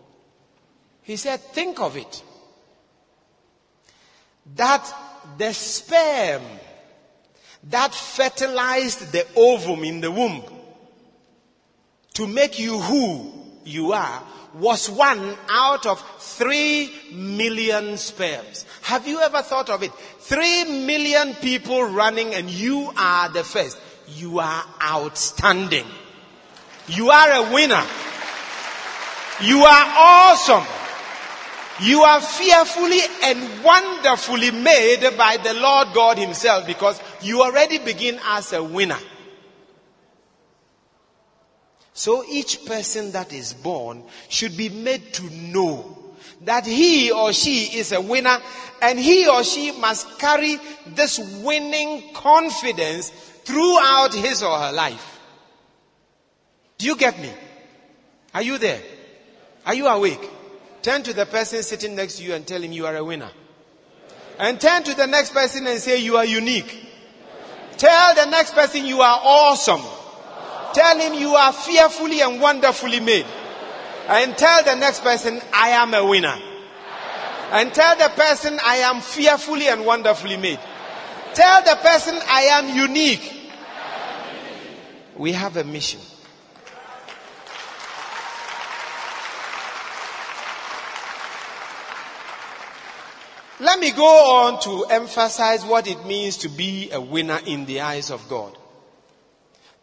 He 1.02 1.16
said, 1.16 1.40
Think 1.40 1.80
of 1.80 1.98
it. 1.98 2.24
That 4.56 4.88
the 5.38 5.54
sperm 5.54 6.42
that 7.70 7.94
fertilized 7.94 9.12
the 9.12 9.26
ovum 9.36 9.84
in 9.84 10.02
the 10.02 10.12
womb 10.12 10.44
to 12.14 12.28
make 12.28 12.60
you 12.60 12.80
who 12.80 13.32
you 13.66 13.94
are 13.94 14.24
was 14.56 14.90
one 14.90 15.36
out 15.50 15.86
of 15.86 16.02
three 16.20 16.92
million 17.12 17.98
sperms. 17.98 18.66
Have 18.84 19.08
you 19.08 19.20
ever 19.20 19.42
thought 19.42 19.70
of 19.70 19.84
it? 19.84 19.92
Three 20.20 20.64
million 20.86 21.36
people 21.36 21.84
running 21.84 22.34
and 22.34 22.50
you 22.50 22.92
are 22.98 23.30
the 23.30 23.44
first. 23.44 23.78
You 24.08 24.40
are 24.40 24.66
outstanding. 24.82 25.86
You 26.88 27.10
are 27.10 27.32
a 27.32 27.54
winner. 27.54 27.84
You 29.42 29.60
are 29.60 29.94
awesome. 29.98 30.66
You 31.82 32.02
are 32.02 32.22
fearfully 32.22 33.02
and 33.24 33.64
wonderfully 33.64 34.52
made 34.52 35.16
by 35.18 35.38
the 35.38 35.54
Lord 35.54 35.90
God 35.94 36.18
Himself 36.18 36.66
because 36.66 37.00
you 37.22 37.44
already 37.44 37.78
begin 37.78 38.20
as 38.26 38.52
a 38.54 38.64
winner. 38.64 38.98
So 41.94 42.24
each 42.30 42.66
person 42.66 43.12
that 43.12 43.34
is 43.34 43.54
born 43.54 44.04
should 44.30 44.56
be 44.56 44.70
made 44.70 45.14
to 45.16 45.30
know 45.32 45.98
that 46.42 46.66
he 46.66 47.12
or 47.12 47.34
she 47.34 47.78
is 47.78 47.92
a 47.92 48.00
winner 48.00 48.38
and 48.82 49.00
he 49.00 49.28
or 49.28 49.44
she 49.44 49.72
must 49.72 50.20
carry 50.20 50.60
this 50.86 51.20
winning 51.44 52.14
confidence 52.14 53.10
throughout 53.10 54.14
his 54.14 54.44
or 54.44 54.58
her 54.60 54.72
life. 54.72 55.20
Do 56.78 56.86
you 56.86 56.96
get 56.96 57.20
me? 57.20 57.32
Are 58.34 58.44
you 58.44 58.58
there? 58.60 58.82
Are 59.66 59.74
you 59.74 59.88
awake? 59.88 60.30
Turn 60.88 61.04
to 61.04 61.12
the 61.12 61.26
person 61.26 61.62
sitting 61.64 61.96
next 61.96 62.16
to 62.16 62.24
you 62.24 62.34
and 62.34 62.48
tell 62.48 62.62
him 62.62 62.72
you 62.72 62.86
are 62.86 62.96
a 62.96 63.04
winner. 63.04 63.30
And 64.40 64.58
turn 64.58 64.84
to 64.84 64.96
the 64.96 65.06
next 65.06 65.34
person 65.34 65.68
and 65.68 65.82
say 65.82 66.02
you 66.02 66.16
are 66.16 66.24
unique. 66.24 66.88
Tell 67.76 68.16
the 68.16 68.24
next 68.28 68.54
person 68.54 68.86
you 68.86 69.02
are 69.02 69.20
awesome. 69.22 69.82
Tell 70.72 70.98
him 70.98 71.14
you 71.16 71.36
are 71.36 71.52
fearfully 71.52 72.22
and 72.22 72.40
wonderfully 72.40 73.02
made. 73.02 73.26
And 74.08 74.38
tell 74.38 74.64
the 74.64 74.76
next 74.76 75.04
person 75.04 75.42
I 75.54 75.72
am 75.72 75.94
a 75.94 76.06
winner. 76.06 76.40
And 77.52 77.74
tell 77.74 77.98
the 77.98 78.08
person 78.16 78.58
I 78.64 78.78
am 78.78 79.02
fearfully 79.02 79.68
and 79.68 79.86
wonderfully 79.86 80.38
made. 80.38 80.60
Tell 81.34 81.64
the 81.64 81.76
person 81.82 82.18
I 82.30 82.44
am 82.44 82.74
unique. 82.74 83.52
We 85.18 85.34
have 85.34 85.58
a 85.58 85.66
mission. 85.66 86.00
Let 93.60 93.80
me 93.80 93.92
go 93.92 94.46
on 94.46 94.62
to 94.62 94.86
emphasize 94.86 95.66
what 95.66 95.88
it 95.88 96.06
means 96.06 96.38
to 96.38 96.50
be 96.50 96.92
a 96.92 97.02
winner 97.02 97.40
in 97.46 97.66
the 97.66 97.82
eyes 97.82 98.12
of 98.12 98.28
God. 98.30 98.56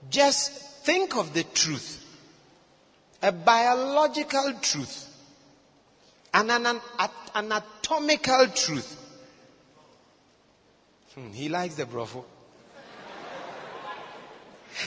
Just 0.09 0.53
think 0.85 1.17
of 1.17 1.35
the 1.35 1.43
truth. 1.43 2.01
A 3.21 3.33
biological 3.33 4.55
truth. 4.61 5.11
And 6.33 6.51
an, 6.51 6.81
anatomical 7.35 8.49
truth. 8.49 9.01
Hmm, 11.15 11.33
he 11.33 11.49
likes 11.49 11.75
the 11.75 11.87
bravo. 11.87 12.25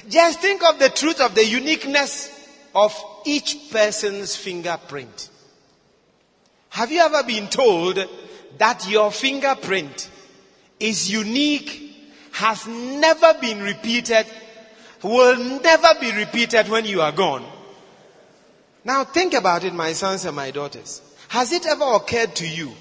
Just 0.07 0.39
think 0.39 0.63
of 0.63 0.79
the 0.79 0.89
truth 0.89 1.19
of 1.19 1.35
the 1.35 1.45
uniqueness 1.45 2.33
of 2.75 2.93
each 3.25 3.69
person's 3.71 4.35
fingerprint. 4.35 5.29
Have 6.69 6.91
you 6.91 7.01
ever 7.01 7.23
been 7.23 7.47
told 7.47 7.97
that 8.57 8.87
your 8.89 9.11
fingerprint 9.11 10.09
is 10.79 11.11
unique, 11.11 11.95
has 12.31 12.67
never 12.67 13.33
been 13.39 13.61
repeated, 13.61 14.25
will 15.03 15.37
never 15.61 15.99
be 15.99 16.11
repeated 16.11 16.69
when 16.69 16.85
you 16.85 17.01
are 17.01 17.11
gone. 17.11 17.45
Now 18.83 19.03
think 19.03 19.33
about 19.33 19.63
it, 19.63 19.73
my 19.73 19.93
sons 19.93 20.25
and 20.25 20.35
my 20.35 20.51
daughters. 20.51 21.01
Has 21.29 21.51
it 21.51 21.65
ever 21.65 21.95
occurred 21.95 22.35
to 22.35 22.47
you 22.47 22.71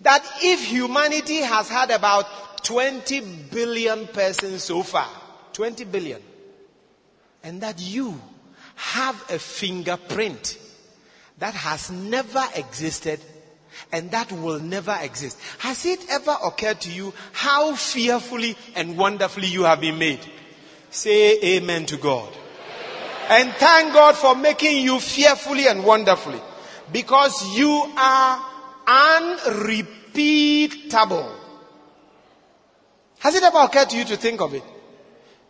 that 0.00 0.24
if 0.42 0.64
humanity 0.64 1.38
has 1.38 1.68
had 1.68 1.90
about 1.90 2.64
20 2.64 3.20
billion 3.52 4.06
persons 4.08 4.64
so 4.64 4.82
far, 4.82 5.08
20 5.52 5.84
billion, 5.84 6.22
and 7.42 7.60
that 7.60 7.80
you 7.80 8.18
have 8.74 9.22
a 9.30 9.38
fingerprint 9.38 10.58
that 11.38 11.54
has 11.54 11.90
never 11.90 12.42
existed 12.56 13.20
and 13.92 14.10
that 14.10 14.32
will 14.32 14.60
never 14.60 14.96
exist. 15.00 15.38
Has 15.58 15.86
it 15.86 16.04
ever 16.10 16.36
occurred 16.44 16.80
to 16.82 16.90
you 16.90 17.14
how 17.32 17.74
fearfully 17.74 18.56
and 18.74 18.96
wonderfully 18.96 19.46
you 19.46 19.64
have 19.64 19.80
been 19.80 19.98
made? 19.98 20.20
Say 20.90 21.56
amen 21.56 21.86
to 21.86 21.96
God. 21.96 22.32
And 23.28 23.50
thank 23.52 23.94
God 23.94 24.16
for 24.16 24.34
making 24.34 24.84
you 24.84 25.00
fearfully 25.00 25.66
and 25.66 25.84
wonderfully 25.84 26.40
because 26.92 27.56
you 27.56 27.90
are 27.96 28.44
unrepeatable. 28.86 31.34
Has 33.18 33.34
it 33.34 33.42
ever 33.42 33.58
occurred 33.58 33.90
to 33.90 33.96
you 33.96 34.04
to 34.04 34.16
think 34.16 34.40
of 34.42 34.54
it? 34.54 34.62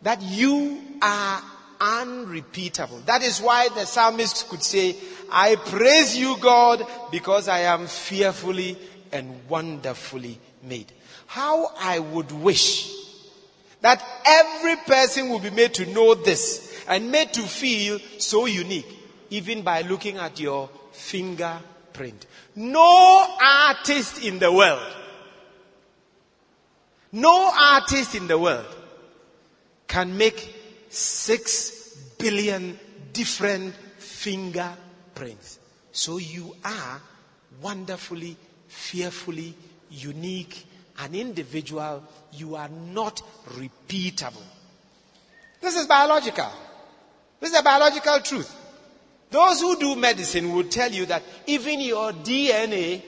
That 0.02 0.22
you 0.22 0.80
are 1.02 1.42
unrepeatable. 1.80 3.00
That 3.06 3.22
is 3.22 3.40
why 3.40 3.68
the 3.70 3.84
psalmist 3.84 4.48
could 4.48 4.62
say, 4.62 4.96
I 5.30 5.56
praise 5.56 6.16
you, 6.16 6.36
God, 6.40 6.86
because 7.10 7.48
I 7.48 7.60
am 7.60 7.86
fearfully 7.86 8.76
and 9.12 9.48
wonderfully 9.48 10.38
made. 10.62 10.92
How 11.26 11.72
I 11.78 11.98
would 11.98 12.30
wish 12.32 12.92
that 13.80 14.02
every 14.24 14.76
person 14.86 15.28
will 15.28 15.40
be 15.40 15.50
made 15.50 15.74
to 15.74 15.86
know 15.86 16.14
this 16.14 16.84
and 16.88 17.10
made 17.10 17.32
to 17.34 17.42
feel 17.42 17.98
so 18.18 18.46
unique, 18.46 18.86
even 19.30 19.62
by 19.62 19.82
looking 19.82 20.16
at 20.18 20.40
your 20.40 20.70
fingerprint. 20.92 22.26
No 22.56 23.36
artist 23.42 24.22
in 24.24 24.38
the 24.38 24.52
world, 24.52 24.94
no 27.12 27.52
artist 27.54 28.14
in 28.14 28.26
the 28.26 28.38
world 28.38 28.66
can 29.86 30.16
make 30.16 30.54
six 30.88 31.94
billion 32.18 32.78
different 33.12 33.74
fingerprints. 33.98 34.83
So 35.92 36.18
you 36.18 36.56
are 36.64 37.00
wonderfully, 37.62 38.36
fearfully 38.68 39.54
unique, 39.90 40.66
an 40.98 41.14
individual. 41.14 42.02
You 42.32 42.56
are 42.56 42.68
not 42.68 43.22
repeatable. 43.50 44.42
This 45.60 45.76
is 45.76 45.86
biological. 45.86 46.50
This 47.40 47.52
is 47.52 47.58
a 47.58 47.62
biological 47.62 48.20
truth. 48.20 48.54
Those 49.30 49.60
who 49.60 49.78
do 49.78 49.96
medicine 49.96 50.52
will 50.54 50.64
tell 50.64 50.92
you 50.92 51.06
that 51.06 51.22
even 51.46 51.80
your 51.80 52.12
DNA, 52.12 53.02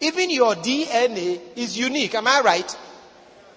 even 0.00 0.30
your 0.30 0.54
DNA 0.54 1.40
is 1.56 1.76
unique. 1.78 2.14
Am 2.14 2.26
I 2.26 2.40
right? 2.40 2.76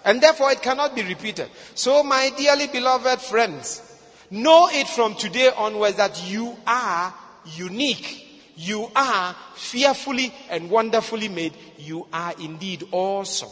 And 0.06 0.22
therefore 0.22 0.52
it 0.52 0.62
cannot 0.62 0.96
be 0.96 1.04
repeated. 1.04 1.50
So 1.76 2.04
my 2.04 2.32
dearly 2.38 2.68
beloved 2.68 3.22
friends, 3.22 3.89
know 4.32 4.70
it 4.72 4.88
from 4.88 5.16
today 5.16 5.52
onwards 5.56 5.98
that 5.98 6.30
you 6.30 6.56
are 6.66 7.14
unique. 7.56 8.26
You 8.56 8.92
are 8.96 9.36
fearfully 9.56 10.34
and 10.50 10.70
wonderfully 10.70 11.30
made. 11.30 11.54
You 11.78 12.08
are 12.12 12.34
indeed 12.40 12.88
awesome. 12.92 13.50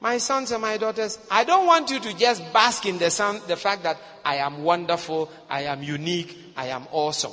My 0.00 0.18
sons 0.18 0.50
and 0.52 0.60
my 0.60 0.76
daughters, 0.76 1.18
I 1.30 1.44
don't 1.44 1.66
want 1.66 1.90
you 1.90 1.98
to 2.00 2.14
just 2.18 2.52
bask 2.52 2.84
in 2.84 2.98
the 2.98 3.10
sun, 3.10 3.40
the 3.46 3.56
fact 3.56 3.84
that 3.84 3.96
I 4.24 4.36
am 4.36 4.62
wonderful, 4.62 5.30
I 5.48 5.62
am 5.62 5.82
unique, 5.82 6.36
I 6.56 6.66
am 6.66 6.86
awesome. 6.90 7.32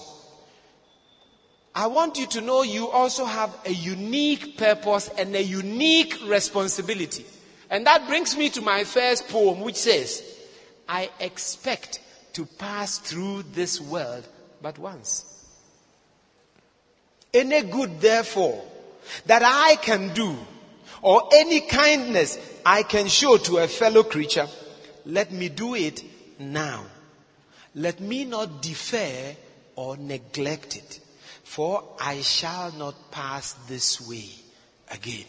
I 1.74 1.88
want 1.88 2.18
you 2.18 2.28
to 2.28 2.42
know 2.42 2.64
you 2.64 2.88
also 2.88 3.26
have 3.26 3.54
a 3.66 3.72
unique 3.72 4.58
purpose 4.58 5.10
and 5.18 5.36
a 5.36 5.42
unique 5.42 6.18
responsibility. 6.26 7.26
And 7.70 7.86
that 7.88 8.08
brings 8.08 8.38
me 8.38 8.50
to 8.50 8.62
my 8.62 8.84
first 8.84 9.28
poem, 9.30 9.62
which 9.62 9.78
says, 9.78 10.31
I 10.92 11.10
expect 11.22 12.00
to 12.34 12.46
pass 12.46 12.98
through 13.00 13.44
this 13.54 13.80
world 13.80 14.28
but 14.62 14.78
once. 14.78 15.26
Any 17.34 17.62
good, 17.62 18.02
therefore, 18.02 18.62
that 19.26 19.42
I 19.44 19.78
can 19.78 20.14
do, 20.14 20.36
or 21.02 21.30
any 21.34 21.62
kindness 21.62 22.38
I 22.66 22.84
can 22.84 23.08
show 23.08 23.38
to 23.38 23.60
a 23.60 23.68
fellow 23.70 24.04
creature, 24.04 24.48
let 25.06 25.32
me 25.32 25.48
do 25.48 25.76
it 25.76 26.04
now. 26.38 26.84
Let 27.74 28.02
me 28.02 28.26
not 28.26 28.62
defer 28.62 29.36
or 29.78 29.96
neglect 29.96 30.76
it 30.76 31.00
for 31.52 31.84
I 32.00 32.22
shall 32.22 32.72
not 32.72 33.12
pass 33.12 33.52
this 33.68 34.08
way 34.08 34.30
again. 34.90 35.26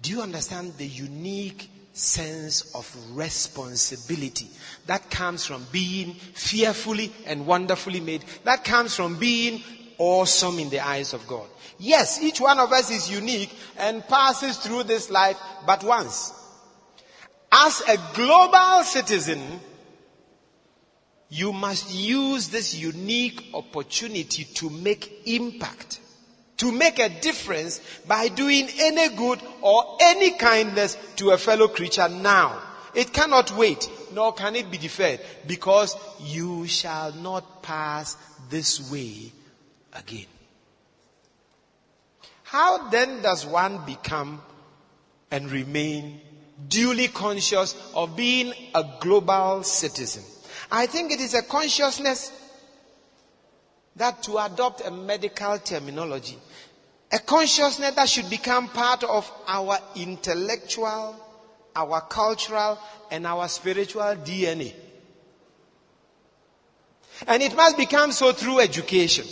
Do 0.00 0.12
you 0.12 0.22
understand 0.22 0.74
the 0.78 0.86
unique 0.86 1.68
sense 1.96 2.74
of 2.74 2.94
responsibility 3.14 4.48
that 4.86 5.10
comes 5.10 5.44
from 5.44 5.66
being 5.72 6.14
fearfully 6.14 7.12
and 7.26 7.46
wonderfully 7.46 8.00
made? 8.00 8.24
That 8.44 8.64
comes 8.64 8.94
from 8.94 9.18
being 9.18 9.62
awesome 9.98 10.58
in 10.58 10.70
the 10.70 10.80
eyes 10.80 11.12
of 11.12 11.26
God. 11.26 11.46
Yes, 11.78 12.22
each 12.22 12.40
one 12.40 12.58
of 12.58 12.72
us 12.72 12.90
is 12.90 13.10
unique 13.10 13.54
and 13.78 14.06
passes 14.06 14.56
through 14.58 14.84
this 14.84 15.10
life 15.10 15.38
but 15.66 15.84
once. 15.84 16.32
As 17.52 17.82
a 17.88 17.98
global 18.14 18.82
citizen, 18.82 19.60
you 21.28 21.52
must 21.52 21.92
use 21.92 22.48
this 22.48 22.74
unique 22.74 23.46
opportunity 23.52 24.44
to 24.44 24.70
make 24.70 25.22
impact, 25.26 26.00
to 26.58 26.72
make 26.72 26.98
a 26.98 27.08
difference 27.08 27.80
by 28.06 28.28
doing 28.28 28.68
any 28.78 29.14
good 29.14 29.40
or 29.60 29.98
any 30.00 30.32
kindness 30.32 30.96
to 31.16 31.30
a 31.30 31.38
fellow 31.38 31.68
creature 31.68 32.08
now. 32.08 32.62
It 32.94 33.12
cannot 33.12 33.54
wait, 33.56 33.90
nor 34.14 34.32
can 34.32 34.56
it 34.56 34.70
be 34.70 34.78
deferred, 34.78 35.20
because 35.46 35.94
you 36.20 36.66
shall 36.66 37.12
not 37.12 37.62
pass 37.62 38.16
this 38.48 38.90
way 38.90 39.32
again. 39.92 40.26
How 42.44 42.88
then 42.88 43.20
does 43.22 43.44
one 43.44 43.84
become 43.84 44.40
and 45.30 45.50
remain 45.50 46.20
duly 46.68 47.08
conscious 47.08 47.74
of 47.94 48.16
being 48.16 48.54
a 48.74 48.84
global 49.00 49.62
citizen? 49.62 50.22
I 50.70 50.86
think 50.86 51.12
it 51.12 51.20
is 51.20 51.34
a 51.34 51.42
consciousness 51.42 52.32
that 53.96 54.22
to 54.24 54.38
adopt 54.38 54.86
a 54.86 54.90
medical 54.90 55.58
terminology, 55.58 56.38
a 57.10 57.18
consciousness 57.18 57.94
that 57.94 58.08
should 58.08 58.28
become 58.28 58.68
part 58.68 59.02
of 59.04 59.30
our 59.46 59.78
intellectual, 59.94 61.16
our 61.74 62.00
cultural, 62.02 62.78
and 63.10 63.26
our 63.26 63.48
spiritual 63.48 64.02
DNA. 64.02 64.74
And 67.26 67.42
it 67.42 67.56
must 67.56 67.76
become 67.78 68.12
so 68.12 68.32
through 68.32 68.60
education, 68.60 69.24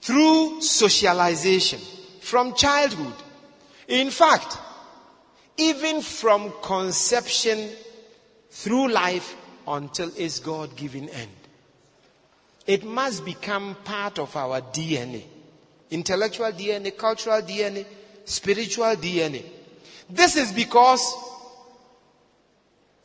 through 0.00 0.62
socialization, 0.62 1.80
from 2.20 2.54
childhood. 2.54 3.14
In 3.88 4.10
fact, 4.10 4.58
even 5.56 6.00
from 6.00 6.52
conception 6.62 7.70
through 8.50 8.90
life 8.90 9.36
until 9.66 10.12
its 10.16 10.38
God 10.38 10.76
given 10.76 11.08
end. 11.08 11.43
It 12.66 12.84
must 12.84 13.24
become 13.24 13.76
part 13.84 14.18
of 14.18 14.34
our 14.36 14.60
DNA 14.60 15.24
intellectual 15.94 16.50
DNA, 16.50 16.96
cultural 16.96 17.40
DNA, 17.40 17.86
spiritual 18.24 18.96
DNA. 18.96 19.44
This 20.10 20.36
is 20.36 20.52
because, 20.52 21.14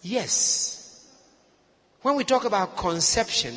yes, 0.02 1.08
when 2.02 2.16
we 2.16 2.24
talk 2.24 2.46
about 2.46 2.76
conception, 2.76 3.56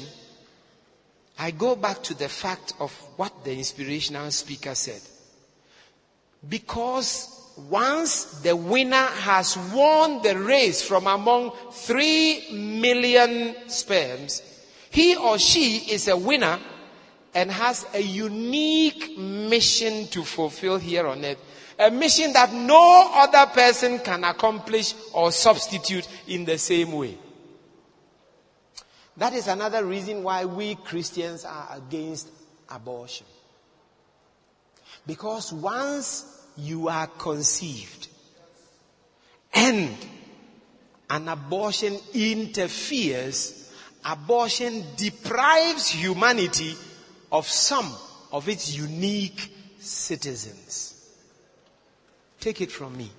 I 1.38 1.50
go 1.50 1.74
back 1.74 2.02
to 2.04 2.14
the 2.14 2.28
fact 2.28 2.74
of 2.78 2.92
what 3.16 3.44
the 3.44 3.56
inspirational 3.56 4.30
speaker 4.30 4.74
said. 4.74 5.00
Because 6.46 7.28
once 7.70 8.40
the 8.42 8.54
winner 8.54 8.96
has 8.96 9.56
won 9.72 10.22
the 10.22 10.38
race 10.38 10.82
from 10.82 11.06
among 11.06 11.52
three 11.72 12.48
million 12.52 13.54
sperms, 13.68 14.42
he 14.92 15.16
or 15.16 15.38
she 15.38 15.78
is 15.92 16.08
a 16.08 16.16
winner 16.16 16.58
and 17.34 17.50
has 17.50 17.86
a 17.94 18.00
unique 18.00 19.16
mission 19.16 20.06
to 20.08 20.22
fulfill 20.22 20.78
here 20.78 21.06
on 21.06 21.24
earth. 21.24 21.38
A 21.78 21.90
mission 21.90 22.32
that 22.34 22.52
no 22.52 23.10
other 23.14 23.50
person 23.52 23.98
can 23.98 24.22
accomplish 24.24 24.94
or 25.14 25.32
substitute 25.32 26.06
in 26.28 26.44
the 26.44 26.58
same 26.58 26.92
way. 26.92 27.16
That 29.16 29.32
is 29.32 29.48
another 29.48 29.84
reason 29.84 30.22
why 30.22 30.44
we 30.44 30.74
Christians 30.74 31.44
are 31.44 31.68
against 31.74 32.28
abortion. 32.68 33.26
Because 35.06 35.52
once 35.52 36.42
you 36.56 36.88
are 36.88 37.06
conceived. 37.06 38.08
And 39.54 39.96
an 41.10 41.28
abortion 41.28 41.98
interferes, 42.14 43.61
abortion 44.04 44.84
deprives 44.96 45.88
humanity 45.88 46.74
of 47.30 47.46
some 47.46 47.90
of 48.30 48.48
its 48.48 48.76
unique 48.76 49.52
citizens. 49.78 50.88
Take 52.40 52.60
it 52.60 52.72
from 52.72 52.96
me. 52.96 53.10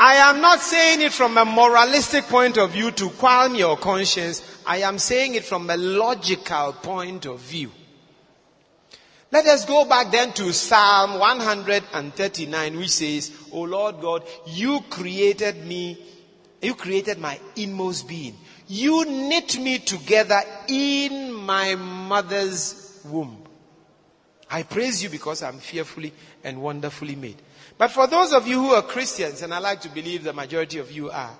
I 0.00 0.14
am 0.14 0.40
not 0.40 0.60
saying 0.60 1.02
it 1.02 1.12
from 1.12 1.36
a 1.36 1.44
moralistic 1.44 2.24
point 2.24 2.56
of 2.56 2.70
view 2.70 2.92
to 2.92 3.10
calm 3.10 3.56
your 3.56 3.76
conscience. 3.76 4.62
I 4.64 4.78
am 4.78 4.98
saying 4.98 5.34
it 5.34 5.44
from 5.44 5.68
a 5.68 5.76
logical 5.76 6.72
point 6.74 7.26
of 7.26 7.40
view. 7.40 7.72
Let 9.30 9.46
us 9.46 9.64
go 9.64 9.84
back 9.84 10.10
then 10.10 10.32
to 10.34 10.52
Psalm 10.52 11.18
139, 11.18 12.78
which 12.78 12.90
says, 12.90 13.32
O 13.52 13.62
Lord 13.62 14.00
God, 14.00 14.24
you 14.46 14.80
created 14.88 15.66
me, 15.66 15.98
you 16.60 16.74
created 16.74 17.18
my 17.18 17.38
inmost 17.56 18.08
being. 18.08 18.36
You 18.66 19.04
knit 19.04 19.58
me 19.58 19.78
together 19.78 20.40
in 20.68 21.32
my 21.32 21.74
mother's 21.74 23.00
womb. 23.04 23.44
I 24.50 24.62
praise 24.62 25.02
you 25.02 25.08
because 25.08 25.42
I'm 25.42 25.58
fearfully 25.58 26.12
and 26.42 26.60
wonderfully 26.60 27.16
made. 27.16 27.36
But 27.76 27.90
for 27.90 28.06
those 28.06 28.32
of 28.32 28.46
you 28.46 28.60
who 28.60 28.72
are 28.72 28.82
Christians, 28.82 29.42
and 29.42 29.54
I 29.54 29.58
like 29.58 29.80
to 29.82 29.88
believe 29.88 30.24
the 30.24 30.32
majority 30.32 30.78
of 30.78 30.90
you 30.90 31.10
are, 31.10 31.38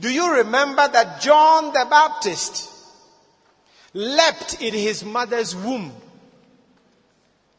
do 0.00 0.10
you 0.12 0.32
remember 0.36 0.88
that 0.88 1.20
John 1.20 1.72
the 1.72 1.86
Baptist 1.88 2.70
leapt 3.94 4.60
in 4.62 4.74
his 4.74 5.04
mother's 5.04 5.54
womb 5.56 5.92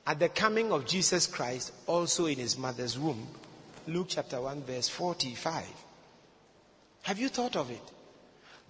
at 0.05 0.19
the 0.19 0.29
coming 0.29 0.71
of 0.71 0.85
Jesus 0.85 1.27
Christ, 1.27 1.71
also 1.85 2.25
in 2.25 2.37
his 2.39 2.57
mother's 2.57 2.97
womb. 2.97 3.27
Luke 3.87 4.07
chapter 4.09 4.41
1, 4.41 4.63
verse 4.63 4.89
45. 4.89 5.65
Have 7.03 7.19
you 7.19 7.29
thought 7.29 7.55
of 7.55 7.71
it? 7.71 7.81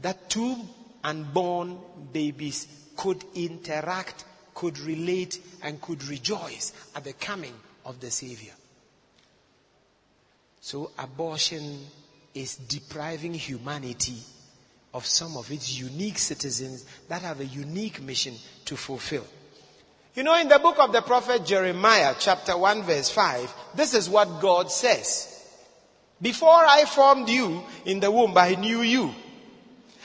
That 0.01 0.29
two 0.29 0.55
unborn 1.03 1.77
babies 2.13 2.67
could 2.95 3.23
interact, 3.35 4.25
could 4.53 4.77
relate, 4.79 5.39
and 5.63 5.81
could 5.81 6.03
rejoice 6.05 6.73
at 6.95 7.03
the 7.03 7.13
coming 7.13 7.53
of 7.85 7.99
the 7.99 8.11
Savior. 8.11 8.53
So, 10.61 10.91
abortion 10.99 11.79
is 12.33 12.55
depriving 12.55 13.33
humanity 13.33 14.17
of 14.93 15.05
some 15.05 15.37
of 15.37 15.51
its 15.51 15.77
unique 15.79 16.17
citizens 16.17 16.85
that 17.07 17.21
have 17.21 17.39
a 17.39 17.45
unique 17.45 18.01
mission 18.01 18.35
to 18.65 18.75
fulfill. 18.75 19.25
You 20.15 20.23
know, 20.23 20.37
in 20.39 20.49
the 20.49 20.59
book 20.59 20.79
of 20.79 20.91
the 20.91 21.01
prophet 21.01 21.45
Jeremiah, 21.45 22.15
chapter 22.19 22.57
1, 22.57 22.83
verse 22.83 23.09
5, 23.09 23.53
this 23.75 23.93
is 23.93 24.09
what 24.09 24.41
God 24.41 24.71
says. 24.71 25.28
Before 26.21 26.49
I 26.65 26.85
formed 26.85 27.29
you 27.29 27.63
in 27.85 27.99
the 27.99 28.11
womb, 28.11 28.37
I 28.37 28.55
knew 28.55 28.81
you. 28.81 29.13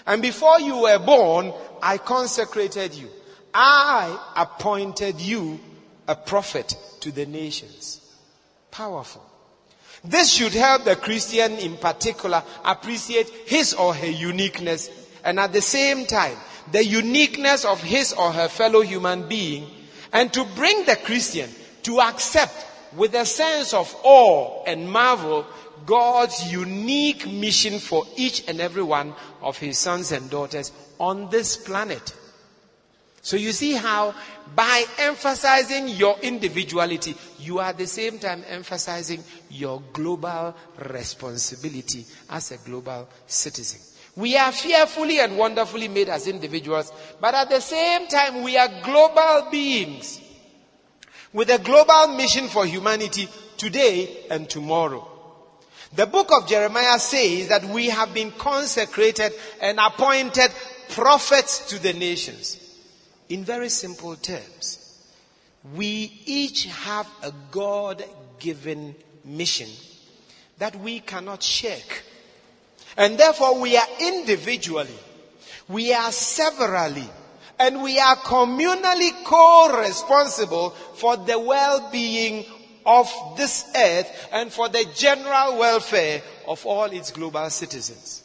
And 0.07 0.23
before 0.23 0.61
you 0.61 0.83
were 0.83 0.99
born, 0.99 1.53
I 1.83 1.99
consecrated 1.99 2.95
you. 2.95 3.09
I 3.53 4.19
appointed 4.37 5.21
you 5.21 5.59
a 6.07 6.15
prophet 6.15 6.77
to 7.01 7.11
the 7.11 7.27
nations. 7.27 8.01
Powerful. 8.71 9.25
This 10.05 10.31
should 10.31 10.53
help 10.53 10.85
the 10.85 10.97
Christian 10.97 11.53
in 11.53 11.77
particular 11.79 12.43
appreciate 12.65 13.29
his 13.47 13.73
or 13.73 13.95
her 13.95 14.07
uniqueness 14.07 14.91
and 15.25 15.41
at 15.41 15.53
the 15.53 15.63
same 15.63 16.05
time, 16.05 16.37
the 16.71 16.85
uniqueness 16.85 17.65
of 17.65 17.83
his 17.83 18.13
or 18.13 18.31
her 18.31 18.49
fellow 18.49 18.83
human 18.83 19.27
being 19.27 19.67
and 20.13 20.33
to 20.35 20.45
bring 20.55 20.85
the 20.85 20.97
Christian 20.97 21.51
to 21.85 22.01
accept 22.01 22.67
with 22.95 23.15
a 23.15 23.25
sense 23.25 23.73
of 23.73 23.95
awe 24.03 24.63
and 24.65 24.91
marvel 24.91 25.47
God's 25.87 26.51
unique 26.51 27.27
mission 27.27 27.79
for 27.79 28.07
each 28.17 28.47
and 28.49 28.61
every 28.61 28.83
one 28.83 29.15
of 29.43 29.59
his 29.59 29.79
sons 29.79 30.13
and 30.13 30.29
daughters 30.31 30.73
on 30.99 31.31
this 31.31 31.57
planet. 31.57 32.15
So 33.23 33.37
you 33.37 33.53
see 33.53 33.73
how 33.73 34.15
by 34.55 34.85
emphasizing 34.99 35.89
your 35.89 36.19
individuality, 36.21 37.17
you 37.39 37.59
are 37.59 37.71
at 37.71 37.79
the 37.79 37.87
same 37.87 38.19
time 38.19 38.45
emphasizing 38.47 39.25
your 39.49 39.83
global 39.95 40.55
responsibility 40.91 42.05
as 42.29 42.53
a 42.53 42.59
global 42.59 43.09
citizen. 43.27 43.81
We 44.17 44.37
are 44.37 44.53
fearfully 44.53 45.21
and 45.21 45.39
wonderfully 45.39 45.89
made 45.89 46.11
as 46.11 46.29
individuals, 46.29 46.93
but 47.21 47.35
at 47.35 47.49
the 47.49 47.61
same 47.61 48.07
time, 48.09 48.43
we 48.43 48.59
are 48.59 48.69
global 48.83 49.49
beings 49.51 50.21
with 51.33 51.49
a 51.49 51.59
global 51.59 52.15
mission 52.15 52.47
for 52.49 52.67
humanity 52.67 53.29
today 53.57 54.27
and 54.31 54.49
tomorrow. 54.49 55.14
The 55.95 56.07
book 56.07 56.33
of 56.33 56.49
Jeremiah 56.49 56.99
says 56.99 57.49
that 57.49 57.65
we 57.65 57.89
have 57.89 58.13
been 58.13 58.33
consecrated 58.33 59.33
and 59.61 59.79
appointed 59.79 60.51
prophets 60.91 61.69
to 61.69 61.79
the 61.79 61.93
nations. 61.93 62.61
In 63.29 63.45
very 63.45 63.69
simple 63.69 64.17
terms, 64.17 65.03
we 65.75 66.21
each 66.27 66.67
have 66.67 67.09
a 67.23 67.33
God 67.51 68.05
given 68.41 68.95
mission 69.25 69.69
that 70.59 70.77
we 70.77 71.01
cannot 71.01 71.43
shirk. 71.43 72.03
And 72.97 73.17
therefore, 73.17 73.61
we 73.61 73.77
are 73.77 73.87
individually, 74.01 74.99
we 75.69 75.93
are 75.93 76.13
severally, 76.13 77.09
and 77.59 77.83
we 77.83 77.99
are 77.99 78.17
communally 78.17 79.11
co 79.25 79.79
responsible 79.81 80.71
for 80.71 81.17
the 81.17 81.39
well 81.39 81.89
being 81.91 82.45
of 82.87 83.11
this 83.37 83.71
earth 83.77 84.29
and 84.33 84.53
for 84.53 84.69
the 84.69 84.85
general 84.95 85.59
welfare 85.59 86.23
of 86.47 86.65
all 86.67 86.85
its 86.85 87.11
global 87.11 87.49
citizens. 87.51 88.23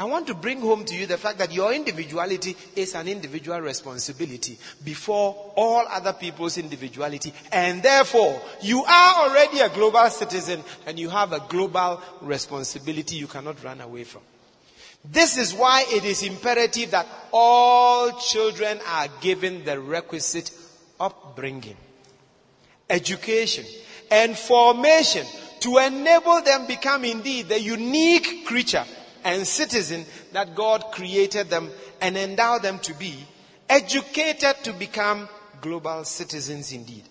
I 0.00 0.04
want 0.04 0.26
to 0.28 0.34
bring 0.34 0.62
home 0.62 0.86
to 0.86 0.94
you 0.94 1.06
the 1.06 1.18
fact 1.18 1.36
that 1.38 1.52
your 1.52 1.74
individuality 1.74 2.56
is 2.74 2.94
an 2.94 3.06
individual 3.06 3.60
responsibility 3.60 4.56
before 4.82 5.52
all 5.56 5.84
other 5.90 6.14
people's 6.14 6.56
individuality. 6.56 7.34
And 7.52 7.82
therefore, 7.82 8.40
you 8.62 8.82
are 8.82 9.28
already 9.28 9.60
a 9.60 9.68
global 9.68 10.08
citizen 10.08 10.64
and 10.86 10.98
you 10.98 11.10
have 11.10 11.34
a 11.34 11.44
global 11.50 12.00
responsibility 12.22 13.16
you 13.16 13.26
cannot 13.26 13.62
run 13.62 13.82
away 13.82 14.04
from. 14.04 14.22
This 15.04 15.36
is 15.36 15.52
why 15.52 15.84
it 15.88 16.06
is 16.06 16.22
imperative 16.22 16.92
that 16.92 17.06
all 17.30 18.10
children 18.20 18.78
are 18.86 19.08
given 19.20 19.64
the 19.64 19.78
requisite 19.80 20.50
upbringing, 20.98 21.76
education, 22.90 23.64
and 24.10 24.36
formation 24.36 25.26
to 25.60 25.78
enable 25.78 26.42
them 26.42 26.66
become 26.66 27.04
indeed 27.04 27.48
the 27.48 27.60
unique 27.60 28.44
creature 28.46 28.84
and 29.24 29.46
citizen 29.46 30.04
that 30.32 30.54
God 30.54 30.84
created 30.92 31.48
them 31.48 31.70
and 32.00 32.16
endowed 32.16 32.62
them 32.62 32.78
to 32.80 32.94
be, 32.94 33.14
educated 33.68 34.56
to 34.64 34.72
become 34.72 35.28
global 35.60 36.04
citizens 36.04 36.72
indeed. 36.72 37.04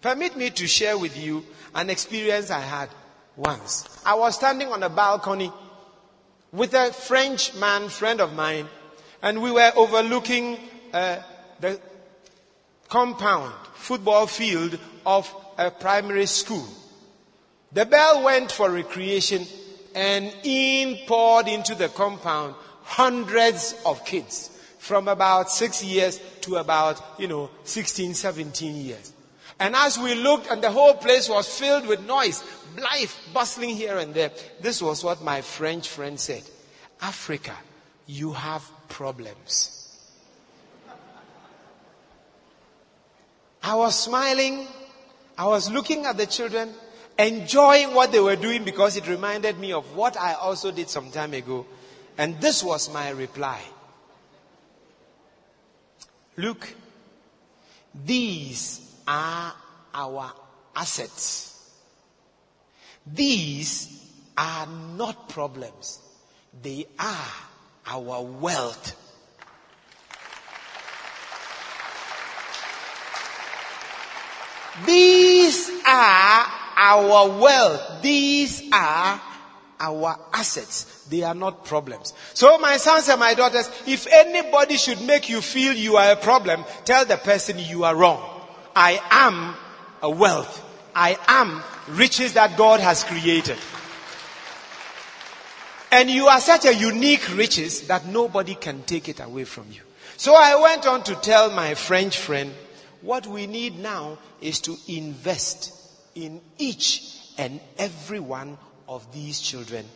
Permit 0.00 0.36
me 0.36 0.50
to 0.50 0.66
share 0.66 0.96
with 0.96 1.16
you 1.18 1.44
an 1.74 1.90
experience 1.90 2.50
I 2.50 2.60
had 2.60 2.88
once. 3.36 3.84
I 4.06 4.14
was 4.14 4.36
standing 4.36 4.68
on 4.68 4.82
a 4.82 4.88
balcony 4.88 5.52
with 6.52 6.74
a 6.74 6.92
French 6.92 7.54
man, 7.56 7.88
friend 7.88 8.20
of 8.20 8.32
mine, 8.32 8.68
and 9.20 9.42
we 9.42 9.50
were 9.50 9.72
overlooking 9.76 10.58
uh, 10.92 11.16
the 11.60 11.80
compound, 12.88 13.52
football 13.74 14.26
field 14.26 14.78
of 15.06 15.32
a 15.56 15.70
primary 15.70 16.26
school. 16.26 16.66
The 17.72 17.86
bell 17.86 18.24
went 18.24 18.52
for 18.52 18.70
recreation 18.70 19.46
and 19.94 20.34
in 20.42 20.98
poured 21.06 21.48
into 21.48 21.74
the 21.74 21.88
compound 21.88 22.54
hundreds 22.82 23.74
of 23.86 24.04
kids 24.04 24.50
from 24.78 25.08
about 25.08 25.50
six 25.50 25.82
years 25.82 26.20
to 26.42 26.56
about, 26.56 27.00
you 27.18 27.26
know, 27.26 27.50
16, 27.64 28.14
17 28.14 28.76
years. 28.76 29.12
And 29.58 29.74
as 29.74 29.98
we 29.98 30.14
looked 30.14 30.50
and 30.50 30.62
the 30.62 30.70
whole 30.70 30.94
place 30.94 31.28
was 31.28 31.48
filled 31.48 31.86
with 31.86 32.06
noise, 32.06 32.44
life 32.76 33.18
bustling 33.32 33.70
here 33.70 33.96
and 33.98 34.12
there, 34.12 34.30
this 34.60 34.82
was 34.82 35.02
what 35.02 35.22
my 35.22 35.40
French 35.40 35.88
friend 35.88 36.20
said. 36.20 36.42
Africa, 37.00 37.56
you 38.06 38.32
have 38.32 38.62
problems. 38.88 39.72
I 43.62 43.74
was 43.74 43.98
smiling. 43.98 44.68
I 45.38 45.46
was 45.46 45.70
looking 45.70 46.06
at 46.06 46.16
the 46.16 46.26
children 46.26 46.72
enjoying 47.18 47.94
what 47.94 48.12
they 48.12 48.20
were 48.20 48.36
doing 48.36 48.64
because 48.64 48.96
it 48.96 49.08
reminded 49.08 49.58
me 49.58 49.72
of 49.72 49.94
what 49.94 50.16
I 50.16 50.34
also 50.34 50.70
did 50.70 50.88
some 50.88 51.10
time 51.10 51.34
ago. 51.34 51.66
And 52.18 52.40
this 52.40 52.62
was 52.62 52.92
my 52.92 53.10
reply. 53.10 53.60
Look, 56.36 56.68
these 57.94 58.94
are 59.06 59.54
our 59.94 60.32
assets. 60.74 61.72
These 63.06 64.04
are 64.36 64.66
not 64.66 65.28
problems. 65.28 66.00
They 66.62 66.86
are 66.98 67.32
our 67.86 68.22
wealth. 68.22 69.05
These 74.84 75.70
are 75.86 76.46
our 76.76 77.40
wealth. 77.40 78.02
These 78.02 78.62
are 78.72 79.20
our 79.80 80.18
assets. 80.32 81.04
They 81.08 81.22
are 81.22 81.34
not 81.34 81.64
problems. 81.64 82.12
So 82.34 82.58
my 82.58 82.76
sons 82.76 83.08
and 83.08 83.20
my 83.20 83.34
daughters, 83.34 83.70
if 83.86 84.06
anybody 84.10 84.76
should 84.76 85.00
make 85.02 85.28
you 85.28 85.40
feel 85.40 85.72
you 85.72 85.96
are 85.96 86.12
a 86.12 86.16
problem, 86.16 86.64
tell 86.84 87.04
the 87.04 87.16
person 87.16 87.58
you 87.58 87.84
are 87.84 87.94
wrong. 87.94 88.22
I 88.74 89.00
am 89.10 89.54
a 90.02 90.10
wealth. 90.10 90.62
I 90.94 91.18
am 91.28 91.62
riches 91.88 92.34
that 92.34 92.56
God 92.56 92.80
has 92.80 93.04
created. 93.04 93.58
And 95.92 96.10
you 96.10 96.26
are 96.26 96.40
such 96.40 96.64
a 96.64 96.74
unique 96.74 97.34
riches 97.36 97.86
that 97.86 98.06
nobody 98.06 98.54
can 98.54 98.82
take 98.82 99.08
it 99.08 99.20
away 99.20 99.44
from 99.44 99.66
you. 99.70 99.80
So 100.16 100.34
I 100.34 100.60
went 100.60 100.86
on 100.86 101.02
to 101.04 101.14
tell 101.16 101.50
my 101.50 101.74
French 101.74 102.18
friend, 102.18 102.52
what 103.06 103.26
we 103.26 103.46
need 103.46 103.78
now 103.78 104.18
is 104.40 104.58
to 104.60 104.76
invest 104.88 105.72
in 106.16 106.40
each 106.58 107.18
and 107.38 107.60
every 107.78 108.18
one 108.18 108.58
of 108.88 109.12
these 109.12 109.40
children 109.40 109.86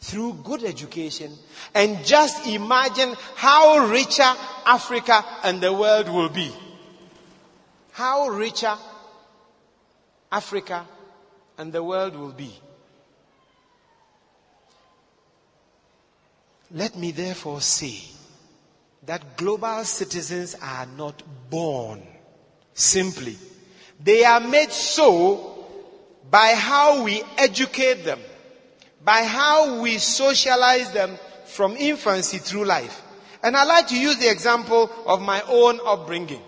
through 0.00 0.34
good 0.44 0.62
education 0.62 1.32
and 1.74 2.04
just 2.04 2.46
imagine 2.46 3.14
how 3.34 3.88
richer 3.88 4.32
Africa 4.64 5.24
and 5.42 5.60
the 5.60 5.72
world 5.72 6.08
will 6.08 6.28
be. 6.28 6.52
How 7.90 8.28
richer 8.28 8.76
Africa 10.30 10.86
and 11.58 11.72
the 11.72 11.82
world 11.82 12.14
will 12.16 12.32
be. 12.32 12.54
Let 16.70 16.96
me 16.96 17.10
therefore 17.10 17.60
say 17.60 18.02
that 19.04 19.36
global 19.36 19.84
citizens 19.84 20.56
are 20.62 20.86
not 20.86 21.22
born 21.50 22.02
simply. 22.74 23.36
They 24.02 24.24
are 24.24 24.40
made 24.40 24.72
so 24.72 25.66
by 26.30 26.54
how 26.56 27.02
we 27.02 27.22
educate 27.38 28.04
them, 28.04 28.20
by 29.04 29.22
how 29.24 29.80
we 29.80 29.98
socialize 29.98 30.90
them 30.92 31.18
from 31.46 31.76
infancy 31.76 32.38
through 32.38 32.64
life. 32.64 33.02
And 33.42 33.56
I 33.56 33.64
like 33.64 33.88
to 33.88 33.98
use 33.98 34.16
the 34.18 34.30
example 34.30 34.90
of 35.04 35.20
my 35.20 35.42
own 35.48 35.80
upbringing. 35.84 36.42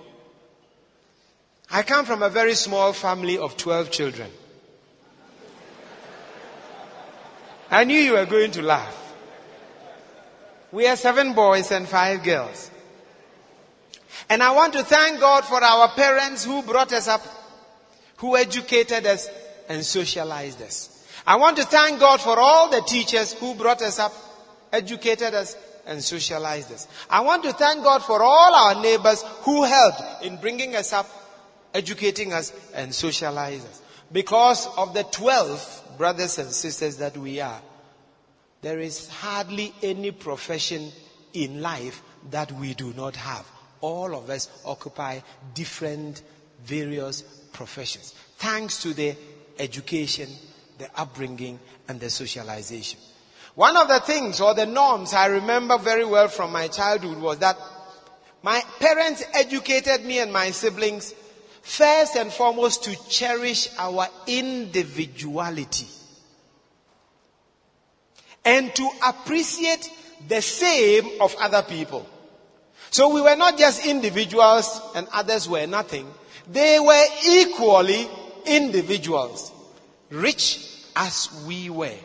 I 1.71 1.83
come 1.83 2.05
from 2.05 2.23
a 2.23 2.31
very 2.31 2.55
small 2.55 2.93
family 2.93 3.37
of 3.37 3.57
12 3.57 3.91
children. 3.91 4.31
I 7.71 7.85
knew 7.85 7.99
you 7.99 8.13
were 8.13 8.27
going 8.27 8.53
to 8.53 8.63
laugh. 8.63 9.01
We 10.71 10.87
are 10.87 10.97
seven 10.97 11.33
boys 11.33 11.71
and 11.73 11.89
five 11.89 12.23
girls. 12.23 12.71
And 14.29 14.43
I 14.43 14.53
want 14.53 14.73
to 14.75 14.83
thank 14.83 15.21
God 15.21 15.45
for 15.45 15.63
our 15.63 15.89
parents 15.89 16.45
who 16.45 16.63
brought 16.63 16.93
us 16.93 17.09
up, 17.09 17.23
who 18.17 18.37
educated 18.37 19.07
us, 19.07 19.29
and 19.69 19.85
socialized 19.85 20.63
us. 20.63 20.91
I 21.27 21.37
want 21.37 21.57
to 21.57 21.65
thank 21.65 22.01
God 22.01 22.21
for 22.21 22.39
all 22.39 22.71
the 22.71 22.83
teachers 22.83 23.33
who 23.33 23.55
brought 23.55 23.83
us 23.83 23.99
up, 23.99 24.13
educated 24.73 25.35
us, 25.35 25.57
and 25.87 26.03
socialized 26.03 26.73
us. 26.73 26.89
I 27.09 27.21
want 27.21 27.45
to 27.45 27.53
thank 27.53 27.83
God 27.83 28.03
for 28.03 28.23
all 28.23 28.55
our 28.55 28.83
neighbors 28.83 29.23
who 29.43 29.65
helped 29.65 30.25
in 30.25 30.37
bringing 30.37 30.77
us 30.77 30.93
up, 30.93 31.09
educating 31.73 32.33
us, 32.33 32.53
and 32.75 32.95
socializing 32.95 33.67
us. 33.67 33.83
Because 34.13 34.67
of 34.77 34.95
the 34.95 35.03
12 35.05 35.97
brothers 35.99 36.39
and 36.39 36.51
sisters 36.51 36.99
that 36.99 37.17
we 37.17 37.41
are, 37.41 37.61
there 38.63 38.79
is 38.79 39.09
hardly 39.09 39.75
any 39.83 40.11
profession 40.11 40.91
in 41.33 41.61
life 41.61 42.03
that 42.31 42.51
we 42.53 42.75
do 42.75 42.93
not 42.95 43.17
have. 43.17 43.47
All 43.85 44.15
of 44.15 44.31
us 44.31 44.49
occupy 44.65 45.21
different, 45.53 46.23
various 46.65 47.23
professions. 47.53 48.15
Thanks 48.39 48.81
to 48.83 48.95
the 48.95 49.15
education, 49.59 50.29
the 50.79 50.89
upbringing, 50.97 51.59
and 51.89 52.01
the 52.01 52.09
socialization. 52.09 52.99
One 53.55 53.77
of 53.77 53.89
the 53.89 54.01
things 54.01 54.41
or 54.41 54.55
the 54.55 54.67
norms 54.67 55.13
I 55.13 55.27
remember 55.27 55.79
very 55.79 56.05
well 56.05 56.29
from 56.29 56.53
my 56.53 56.69
childhood 56.69 57.19
was 57.19 57.39
that 57.39 57.57
My 58.45 58.61
parents 58.79 59.25
educated 59.33 60.05
me 60.05 60.19
and 60.19 60.31
my 60.31 60.51
siblings 60.51 61.15
first 61.63 62.15
and 62.15 62.31
foremost 62.31 62.85
to 62.85 62.95
cherish 63.09 63.71
our 63.79 64.07
individuality 64.27 65.87
and 68.45 68.75
to 68.75 68.91
appreciate 69.03 69.89
the 70.29 70.43
same 70.43 71.23
of 71.23 71.35
other 71.41 71.63
people. 71.63 72.07
So 72.95 73.09
we 73.09 73.21
were 73.21 73.35
not 73.35 73.59
just 73.59 73.85
individuals 73.85 74.81
and 74.95 75.09
others 75.13 75.49
were 75.49 75.67
nothing. 75.67 76.07
They 76.47 76.79
were 76.79 77.05
equally 77.27 78.07
individuals, 78.47 79.51
rich 80.11 80.65
as 80.95 81.29
we 81.45 81.71
were. 81.71 81.99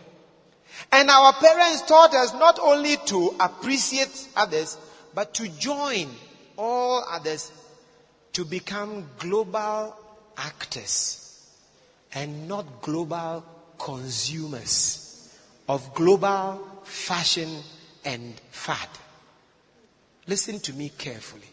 And 0.91 1.11
our 1.11 1.33
parents 1.33 1.83
taught 1.83 2.15
us 2.15 2.33
not 2.33 2.57
only 2.57 2.97
to 3.05 3.35
appreciate 3.39 4.29
others, 4.35 4.79
but 5.13 5.35
to 5.35 5.47
join 5.47 6.09
all 6.57 7.05
others 7.07 7.51
to 8.33 8.43
become 8.43 9.07
global 9.19 9.95
actors 10.37 11.53
and 12.15 12.47
not 12.47 12.81
global 12.81 13.45
consumers 13.77 15.31
of 15.67 15.93
global 15.93 16.67
fashion 16.83 17.59
and 18.03 18.33
fad. 18.49 18.89
Listen 20.29 20.59
to 20.59 20.73
me 20.73 20.91
carefully. 20.95 21.49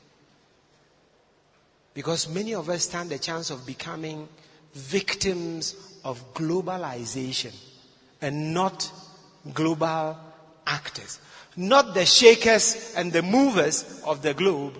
Because 1.94 2.28
many 2.28 2.54
of 2.54 2.68
us 2.68 2.82
stand 2.84 3.08
the 3.08 3.18
chance 3.18 3.48
of 3.48 3.66
becoming 3.66 4.28
victims 4.74 5.98
of 6.04 6.34
globalization 6.34 7.54
and 8.20 8.52
not 8.52 8.92
global 9.54 10.18
actors. 10.66 11.20
Not 11.56 11.94
the 11.94 12.04
shakers 12.04 12.92
and 12.94 13.10
the 13.10 13.22
movers 13.22 14.02
of 14.04 14.20
the 14.20 14.34
globe, 14.34 14.74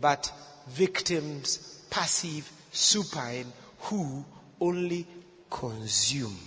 but 0.00 0.32
victims, 0.68 1.84
passive, 1.90 2.50
supine, 2.72 3.52
who 3.80 4.24
only 4.58 5.06
consume 5.50 6.38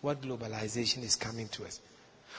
what 0.00 0.20
globalization 0.20 1.04
is 1.04 1.14
coming 1.14 1.46
to 1.50 1.64
us. 1.64 1.78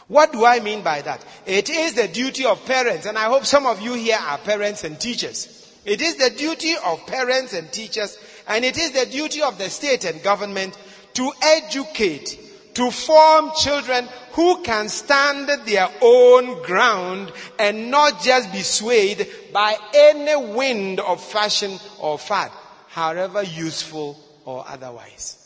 What 0.08 0.32
do 0.32 0.46
I 0.46 0.60
mean 0.60 0.84
by 0.84 1.02
that? 1.02 1.26
It 1.46 1.70
is 1.70 1.96
the 1.96 2.08
duty 2.08 2.46
of 2.46 2.64
parents, 2.66 3.08
and 3.08 3.18
I 3.18 3.24
hope 3.24 3.46
some 3.46 3.66
of 3.66 3.82
you 3.82 3.94
here 3.94 4.20
are 4.20 4.38
parents 4.38 4.84
and 4.84 5.00
teachers. 5.00 5.52
It 5.84 6.02
is 6.02 6.16
the 6.16 6.30
duty 6.30 6.76
of 6.86 7.06
parents 7.08 7.54
and 7.54 7.72
teachers, 7.72 8.18
and 8.48 8.64
it 8.64 8.78
is 8.78 8.92
the 8.92 9.06
duty 9.08 9.42
of 9.42 9.58
the 9.58 9.70
state 9.70 10.06
and 10.06 10.22
government 10.22 10.78
to 11.14 11.32
educate, 11.42 12.40
to 12.76 12.92
form 12.92 13.52
children 13.58 14.08
who 14.34 14.62
can 14.62 14.90
stand 14.90 15.50
their 15.66 15.88
own 16.02 16.62
ground 16.64 17.32
and 17.58 17.90
not 17.90 18.22
just 18.22 18.52
be 18.52 18.62
swayed 18.62 19.28
by 19.54 19.76
any 19.94 20.36
wind 20.54 21.00
of 21.00 21.24
fashion 21.24 21.80
or 22.00 22.20
fad, 22.20 22.52
however 22.90 23.42
useful 23.42 24.20
or 24.44 24.66
otherwise. 24.68 25.42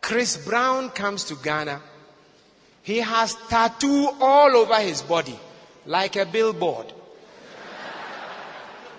Chris 0.00 0.36
Brown 0.36 0.88
comes 0.90 1.24
to 1.24 1.34
Ghana 1.34 1.82
he 2.86 2.98
has 2.98 3.34
tattoo 3.48 4.10
all 4.20 4.56
over 4.56 4.76
his 4.76 5.02
body, 5.02 5.36
like 5.86 6.14
a 6.14 6.24
billboard. 6.24 6.86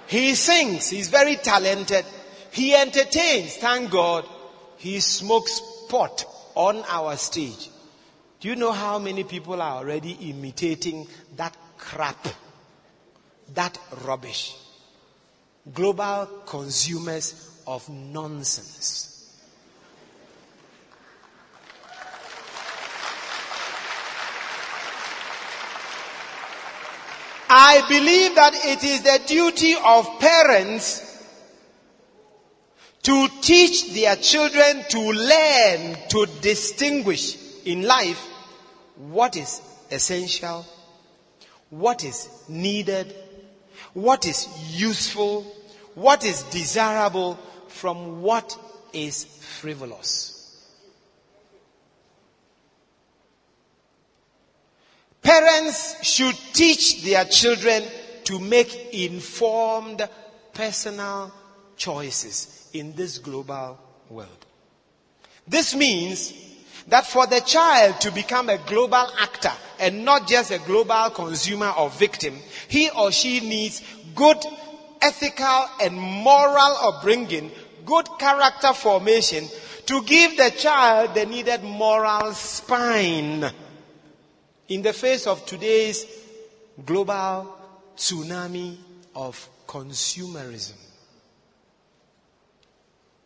he 0.07 0.35
sings, 0.35 0.89
he's 0.89 1.07
very 1.07 1.37
talented. 1.37 2.03
He 2.51 2.75
entertains, 2.75 3.55
thank 3.55 3.89
God. 3.89 4.25
He 4.75 4.99
smokes 4.99 5.61
pot 5.87 6.25
on 6.53 6.83
our 6.89 7.15
stage. 7.15 7.69
Do 8.41 8.49
you 8.49 8.57
know 8.57 8.73
how 8.73 8.99
many 8.99 9.23
people 9.23 9.61
are 9.61 9.77
already 9.77 10.17
imitating 10.31 11.07
that 11.37 11.55
crap? 11.77 12.27
That 13.53 13.79
rubbish. 14.03 14.53
Global 15.73 16.25
consumers 16.45 17.61
of 17.65 17.87
nonsense. 17.87 19.16
I 27.59 27.81
believe 27.89 28.35
that 28.35 28.53
it 28.53 28.83
is 28.83 29.01
the 29.01 29.19
duty 29.25 29.73
of 29.83 30.19
parents 30.19 31.01
to 33.01 33.27
teach 33.41 33.95
their 33.95 34.15
children 34.17 34.83
to 34.89 34.99
learn 34.99 35.97
to 36.09 36.27
distinguish 36.39 37.35
in 37.65 37.81
life 37.81 38.19
what 38.97 39.35
is 39.35 39.59
essential, 39.89 40.67
what 41.71 42.03
is 42.03 42.29
needed, 42.47 43.15
what 43.95 44.27
is 44.27 44.47
useful, 44.79 45.41
what 45.95 46.23
is 46.25 46.43
desirable 46.43 47.39
from 47.69 48.21
what 48.21 48.55
is 48.93 49.23
frivolous. 49.23 50.36
Parents 55.27 56.01
should 56.07 56.37
teach 56.53 57.03
their 57.03 57.25
children 57.25 57.83
to 58.23 58.39
make 58.39 58.93
informed 58.93 60.07
personal 60.53 61.33
choices 61.75 62.69
in 62.71 62.93
this 62.95 63.17
global 63.17 63.77
world. 64.09 64.45
This 65.45 65.75
means 65.75 66.33
that 66.87 67.07
for 67.07 67.27
the 67.27 67.41
child 67.41 67.99
to 67.99 68.11
become 68.13 68.47
a 68.47 68.57
global 68.57 69.05
actor 69.19 69.51
and 69.81 70.05
not 70.05 70.29
just 70.29 70.51
a 70.51 70.59
global 70.59 71.09
consumer 71.09 71.73
or 71.77 71.89
victim, 71.89 72.37
he 72.69 72.89
or 72.91 73.11
she 73.11 73.41
needs 73.41 73.83
good 74.15 74.37
ethical 75.01 75.65
and 75.81 75.93
moral 75.97 76.77
upbringing, 76.83 77.51
good 77.85 78.07
character 78.17 78.71
formation 78.71 79.45
to 79.87 80.01
give 80.03 80.37
the 80.37 80.51
child 80.51 81.13
the 81.15 81.25
needed 81.25 81.63
moral 81.63 82.31
spine 82.33 83.51
in 84.69 84.81
the 84.81 84.93
face 84.93 85.27
of 85.27 85.45
today's 85.45 86.05
global 86.85 87.55
tsunami 87.95 88.77
of 89.15 89.49
consumerism, 89.67 90.77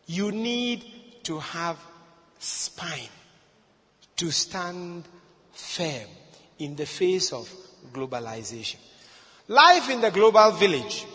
you 0.06 0.32
need 0.32 0.84
to 1.24 1.38
have 1.38 1.78
spine 2.38 3.08
to 4.16 4.30
stand 4.30 5.04
firm 5.52 6.08
in 6.58 6.76
the 6.76 6.86
face 6.86 7.32
of 7.32 7.48
globalization. 7.92 8.76
Life 9.48 9.90
in 9.90 10.00
the 10.00 10.10
global 10.10 10.52
village. 10.52 11.06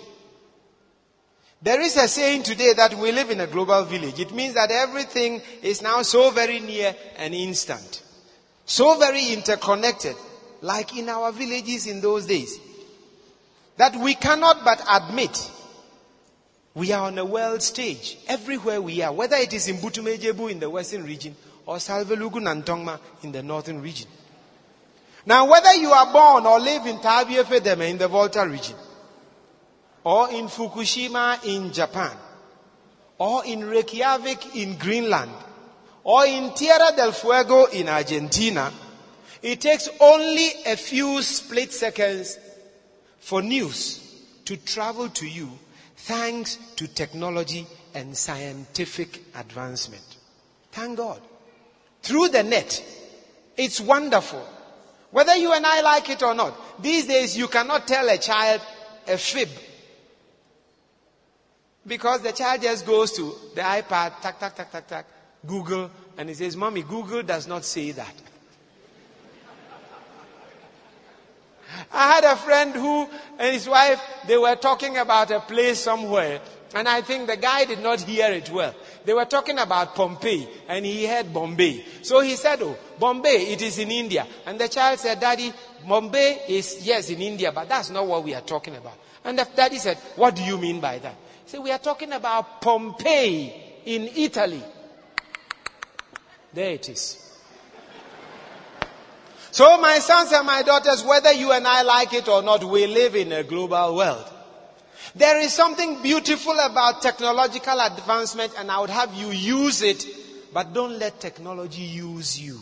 There 1.62 1.82
is 1.82 1.98
a 1.98 2.08
saying 2.08 2.44
today 2.44 2.74
that 2.74 2.94
we 2.94 3.12
live 3.12 3.32
in 3.32 3.42
a 3.42 3.48
global 3.48 3.84
village. 3.84 4.20
It 4.20 4.34
means 4.34 4.54
that 4.54 4.70
everything 4.70 5.42
is 5.64 5.82
now 5.82 6.02
so 6.04 6.30
very 6.30 6.60
near 6.60 6.96
and 7.18 7.34
instant. 7.34 8.04
So 8.68 9.00
very 9.00 9.32
interconnected, 9.32 10.16
like 10.62 10.96
in 10.98 11.08
our 11.08 11.32
villages 11.32 11.88
in 11.88 12.02
those 12.02 12.26
days, 12.26 12.60
that 13.78 13.96
we 13.96 14.14
cannot 14.14 14.66
but 14.66 14.84
admit 14.90 15.52
we 16.74 16.92
are 16.92 17.08
on 17.08 17.18
a 17.18 17.24
world 17.26 17.62
stage 17.64 18.18
everywhere 18.28 18.82
we 18.82 19.02
are, 19.02 19.14
whether 19.14 19.38
it 19.38 19.54
is 19.54 19.70
in 19.70 19.78
Butumejebu 19.78 20.52
in 20.52 20.60
the 20.60 20.70
western 20.70 21.06
region 21.06 21.34
or 21.66 21.78
Savelugu 21.78 22.42
Nantongma 22.42 23.00
in 23.24 23.32
the 23.32 23.42
northern 23.42 23.82
region. 23.82 24.08
Now, 25.26 25.50
whether 25.50 25.74
you 25.74 25.92
are 25.92 26.12
born 26.12 26.46
or 26.46 26.60
live 26.60 26.86
in 26.86 26.98
Tabia 26.98 27.46
Fedeme 27.46 27.90
in 27.90 27.98
the 27.98 28.08
Volta 28.10 28.46
region, 28.48 28.76
or 30.04 30.30
in 30.32 30.48
Fukushima 30.48 31.44
in 31.46 31.72
Japan, 31.72 32.16
or 33.18 33.46
in 33.46 33.66
Reykjavik 33.66 34.56
in 34.56 34.78
Greenland, 34.78 35.32
or 36.08 36.26
in 36.26 36.54
Tierra 36.54 36.96
del 36.96 37.12
Fuego 37.12 37.66
in 37.66 37.90
Argentina, 37.90 38.72
it 39.42 39.60
takes 39.60 39.90
only 40.00 40.52
a 40.66 40.78
few 40.78 41.22
split 41.22 41.74
seconds 41.74 42.40
for 43.20 43.42
news 43.42 44.24
to 44.46 44.56
travel 44.56 45.10
to 45.10 45.28
you 45.28 45.50
thanks 45.98 46.56
to 46.78 46.88
technology 46.88 47.68
and 47.94 48.16
scientific 48.16 49.22
advancement. 49.36 50.16
Thank 50.72 50.98
God. 50.98 51.22
Through 52.04 52.30
the 52.30 52.44
net, 52.44 52.82
it's 53.58 53.82
wonderful. 53.82 54.48
Whether 55.12 55.36
you 55.36 55.52
and 55.52 55.66
I 55.66 55.82
like 55.82 56.10
it 56.10 56.24
or 56.24 56.34
not, 56.34 56.82
these 56.82 57.06
days 57.06 57.38
you 57.38 57.50
cannot 57.50 57.86
tell 57.86 58.08
a 58.08 58.18
child 58.18 58.62
a 59.10 59.18
fib 59.18 59.50
because 61.86 62.22
the 62.22 62.32
child 62.32 62.62
just 62.62 62.86
goes 62.86 63.12
to 63.12 63.36
the 63.56 63.62
iPad, 63.62 64.22
tack, 64.22 64.40
tack, 64.40 64.56
tack, 64.56 64.72
tack, 64.72 64.88
tack, 64.88 65.06
Google, 65.46 65.90
and 66.18 66.30
he 66.30 66.36
says, 66.36 66.56
Mommy, 66.56 66.84
Google 66.84 67.24
does 67.24 67.48
not 67.48 67.64
say 67.64 67.92
that. 67.92 68.14
I 71.92 72.14
had 72.16 72.24
a 72.24 72.36
friend 72.36 72.74
who 72.74 73.08
and 73.38 73.54
his 73.54 73.68
wife, 73.68 74.02
they 74.28 74.38
were 74.38 74.56
talking 74.56 74.98
about 74.98 75.32
a 75.32 75.40
place 75.40 75.80
somewhere. 75.80 76.42
And 76.76 76.88
I 76.88 77.02
think 77.02 77.28
the 77.28 77.38
guy 77.38 77.66
did 77.66 77.82
not 77.82 78.02
hear 78.02 78.32
it 78.32 78.50
well. 78.50 78.76
They 79.06 79.14
were 79.14 79.26
talking 79.26 79.58
about 79.58 79.96
Pompeii 79.96 80.48
and 80.68 80.86
he 80.86 81.06
heard 81.06 81.34
Bombay. 81.34 81.84
So 82.02 82.20
he 82.20 82.36
said, 82.36 82.62
Oh, 82.62 82.78
Bombay, 83.00 83.54
it 83.54 83.62
is 83.62 83.80
in 83.80 83.90
India. 83.90 84.28
And 84.46 84.60
the 84.60 84.68
child 84.68 85.00
said, 85.00 85.20
Daddy, 85.20 85.54
Bombay 85.88 86.42
is, 86.50 86.86
yes, 86.86 87.10
in 87.10 87.22
India, 87.22 87.52
but 87.54 87.70
that's 87.70 87.90
not 87.90 88.06
what 88.06 88.24
we 88.24 88.34
are 88.34 88.42
talking 88.42 88.76
about. 88.76 88.98
And 89.24 89.40
the 89.40 89.48
daddy 89.56 89.78
said, 89.78 89.98
What 90.16 90.36
do 90.36 90.44
you 90.44 90.58
mean 90.58 90.82
by 90.82 91.00
that? 91.00 91.16
He 91.46 91.52
said, 91.52 91.64
We 91.64 91.72
are 91.72 91.80
talking 91.80 92.12
about 92.12 92.62
Pompeii 92.62 93.54
in 93.86 94.10
Italy. 94.16 94.64
There 96.58 96.72
it 96.72 96.90
is. 96.90 97.24
So, 99.52 99.80
my 99.80 100.00
sons 100.00 100.32
and 100.32 100.48
my 100.48 100.64
daughters, 100.64 101.04
whether 101.04 101.32
you 101.32 101.52
and 101.52 101.68
I 101.68 101.84
like 101.84 102.16
it 102.16 102.28
or 102.28 102.42
not, 102.42 102.64
we 102.64 102.88
live 102.88 103.16
in 103.16 103.32
a 103.32 103.44
global 103.44 103.96
world. 103.96 104.26
There 105.14 105.40
is 105.40 105.54
something 105.54 106.02
beautiful 106.02 106.58
about 106.60 107.04
technological 107.04 107.80
advancement, 107.80 108.54
and 108.58 108.72
I 108.72 108.80
would 108.80 108.90
have 108.90 109.14
you 109.14 109.30
use 109.30 109.84
it, 109.84 110.04
but 110.52 110.74
don't 110.74 110.98
let 110.98 111.20
technology 111.20 111.84
use 111.84 112.42
you. 112.42 112.60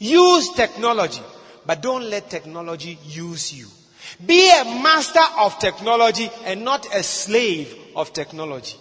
Use 0.00 0.50
technology, 0.54 1.22
but 1.64 1.80
don't 1.80 2.10
let 2.10 2.28
technology 2.28 2.98
use 3.04 3.54
you. 3.54 3.68
Be 4.26 4.50
a 4.50 4.64
master 4.64 5.22
of 5.38 5.56
technology 5.60 6.28
and 6.44 6.64
not 6.64 6.92
a 6.92 7.04
slave 7.04 7.72
of 7.94 8.12
technology. 8.12 8.76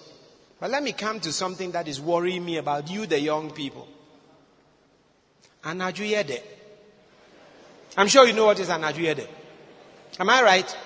But 0.66 0.72
let 0.72 0.82
me 0.82 0.94
come 0.94 1.20
to 1.20 1.32
something 1.32 1.74
that 1.74 1.88
is 1.88 2.02
worrying 2.02 2.44
me 2.44 2.58
about 2.58 2.90
you, 2.90 3.06
the 3.06 3.20
young 3.20 3.52
people. 3.52 3.88
Anajuyede. 5.64 6.42
I'm 7.96 8.08
sure 8.08 8.26
you 8.26 8.34
know 8.34 8.48
what 8.48 8.60
is 8.60 8.70
Anajuyede. 8.70 9.28
Am 10.20 10.28
I 10.28 10.42
right? 10.42 10.78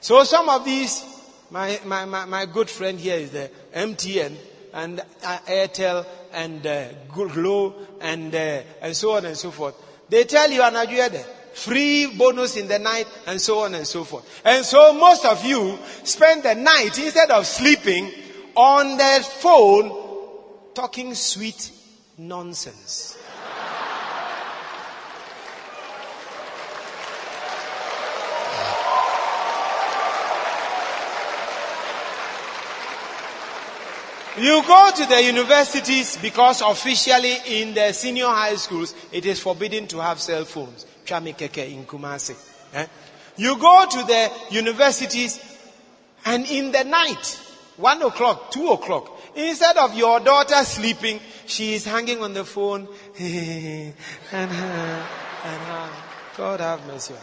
So 0.00 0.24
some 0.24 0.48
of 0.48 0.64
these, 0.64 1.04
my, 1.50 1.78
my, 1.84 2.06
my, 2.06 2.24
my 2.24 2.46
good 2.46 2.70
friend 2.70 2.98
here 2.98 3.16
is 3.16 3.32
the 3.32 3.50
MTN 3.74 4.34
and 4.72 5.00
uh, 5.22 5.38
Airtel 5.46 6.06
and 6.32 6.66
uh, 6.66 6.88
Glo 7.12 7.74
and, 8.00 8.34
uh, 8.34 8.62
and 8.80 8.96
so 8.96 9.10
on 9.10 9.26
and 9.26 9.36
so 9.36 9.50
forth. 9.50 9.74
They 10.08 10.24
tell 10.24 10.50
you 10.50 10.62
Anajuyede 10.62 11.22
free 11.52 12.06
bonus 12.16 12.56
in 12.56 12.66
the 12.68 12.78
night, 12.78 13.06
and 13.26 13.38
so 13.40 13.60
on 13.60 13.74
and 13.74 13.86
so 13.86 14.04
forth. 14.04 14.42
And 14.44 14.64
so 14.64 14.94
most 14.94 15.26
of 15.26 15.44
you 15.44 15.78
spend 16.02 16.44
the 16.44 16.54
night 16.54 16.98
instead 16.98 17.30
of 17.30 17.46
sleeping 17.46 18.10
on 18.56 18.96
their 18.96 19.22
phone 19.22 19.92
talking 20.74 21.14
sweet 21.14 21.70
nonsense. 22.18 23.16
You 34.38 34.62
go 34.66 34.90
to 34.94 35.06
the 35.06 35.22
universities 35.22 36.18
because 36.18 36.60
officially 36.60 37.36
in 37.46 37.72
the 37.72 37.92
senior 37.92 38.26
high 38.26 38.56
schools 38.56 38.94
it 39.10 39.24
is 39.24 39.40
forbidden 39.40 39.86
to 39.86 39.98
have 40.00 40.20
cell 40.20 40.44
phones. 40.44 40.84
Chamikeke 41.06 41.72
in 41.72 41.86
Kumasi. 41.86 42.36
Eh? 42.74 42.86
You 43.38 43.56
go 43.58 43.86
to 43.90 44.02
the 44.02 44.30
universities 44.50 45.40
and 46.26 46.44
in 46.46 46.70
the 46.70 46.84
night, 46.84 47.40
one 47.76 48.02
o'clock, 48.02 48.50
two 48.50 48.68
o'clock, 48.68 49.20
instead 49.34 49.76
of 49.76 49.94
your 49.94 50.20
daughter 50.20 50.64
sleeping, 50.64 51.20
she 51.46 51.74
is 51.74 51.84
hanging 51.84 52.22
on 52.22 52.34
the 52.34 52.44
phone. 52.44 52.88
and 53.18 53.94
and. 54.32 56.06
God 56.36 56.60
have 56.60 56.86
mercy. 56.86 57.14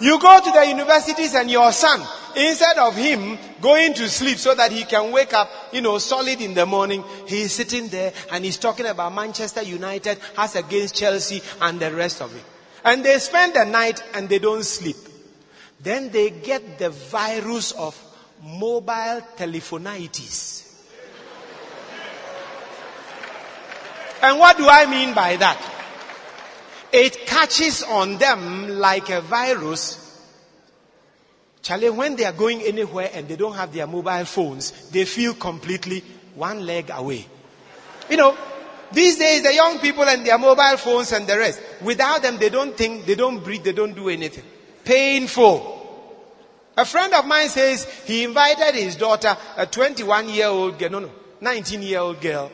You 0.00 0.18
go 0.18 0.40
to 0.42 0.50
the 0.50 0.66
universities 0.66 1.34
and 1.34 1.50
your 1.50 1.70
son, 1.70 2.00
instead 2.34 2.78
of 2.78 2.96
him 2.96 3.38
going 3.60 3.92
to 3.94 4.08
sleep 4.08 4.38
so 4.38 4.54
that 4.54 4.72
he 4.72 4.84
can 4.84 5.12
wake 5.12 5.34
up, 5.34 5.50
you 5.70 5.82
know, 5.82 5.98
solid 5.98 6.40
in 6.40 6.54
the 6.54 6.64
morning, 6.64 7.04
he 7.26 7.42
is 7.42 7.52
sitting 7.52 7.88
there 7.88 8.12
and 8.32 8.44
he's 8.44 8.56
talking 8.56 8.86
about 8.86 9.14
Manchester 9.14 9.62
United 9.62 10.18
has 10.36 10.56
against 10.56 10.96
Chelsea 10.96 11.42
and 11.60 11.78
the 11.78 11.92
rest 11.92 12.22
of 12.22 12.34
it. 12.34 12.42
And 12.84 13.04
they 13.04 13.18
spend 13.18 13.54
the 13.54 13.64
night 13.64 14.02
and 14.14 14.28
they 14.28 14.38
don't 14.38 14.64
sleep. 14.64 14.96
Then 15.78 16.10
they 16.10 16.30
get 16.30 16.78
the 16.78 16.90
virus 16.90 17.72
of 17.72 17.94
mobile 18.42 19.22
telephonitis. 19.36 20.60
And 24.22 24.38
what 24.38 24.56
do 24.56 24.68
I 24.68 24.86
mean 24.86 25.14
by 25.14 25.36
that? 25.36 25.72
it 26.92 27.26
catches 27.26 27.82
on 27.82 28.18
them 28.18 28.78
like 28.78 29.08
a 29.08 29.22
virus. 29.22 29.98
Charlie, 31.62 31.90
when 31.90 32.16
they 32.16 32.24
are 32.24 32.32
going 32.32 32.60
anywhere 32.62 33.10
and 33.14 33.26
they 33.26 33.36
don't 33.36 33.54
have 33.54 33.72
their 33.72 33.86
mobile 33.86 34.24
phones, 34.26 34.90
they 34.90 35.06
feel 35.06 35.34
completely 35.34 36.04
one 36.34 36.66
leg 36.66 36.90
away. 36.92 37.26
You 38.10 38.18
know, 38.18 38.36
these 38.92 39.16
days 39.16 39.42
the 39.42 39.54
young 39.54 39.78
people 39.78 40.04
and 40.04 40.26
their 40.26 40.38
mobile 40.38 40.76
phones 40.76 41.12
and 41.12 41.26
the 41.26 41.38
rest, 41.38 41.62
without 41.80 42.20
them 42.20 42.36
they 42.36 42.50
don't 42.50 42.76
think, 42.76 43.06
they 43.06 43.14
don't 43.14 43.42
breathe, 43.42 43.64
they 43.64 43.72
don't 43.72 43.94
do 43.94 44.10
anything. 44.10 44.44
Painful. 44.84 45.78
A 46.76 46.84
friend 46.84 47.12
of 47.14 47.26
mine 47.26 47.48
says 47.48 47.84
he 48.06 48.24
invited 48.24 48.74
his 48.74 48.96
daughter, 48.96 49.36
a 49.56 49.66
21 49.66 50.28
year 50.30 50.46
old 50.46 50.78
girl, 50.78 50.90
no, 50.90 50.98
no, 51.00 51.10
19 51.40 51.82
year 51.82 52.00
old 52.00 52.20
girl, 52.20 52.50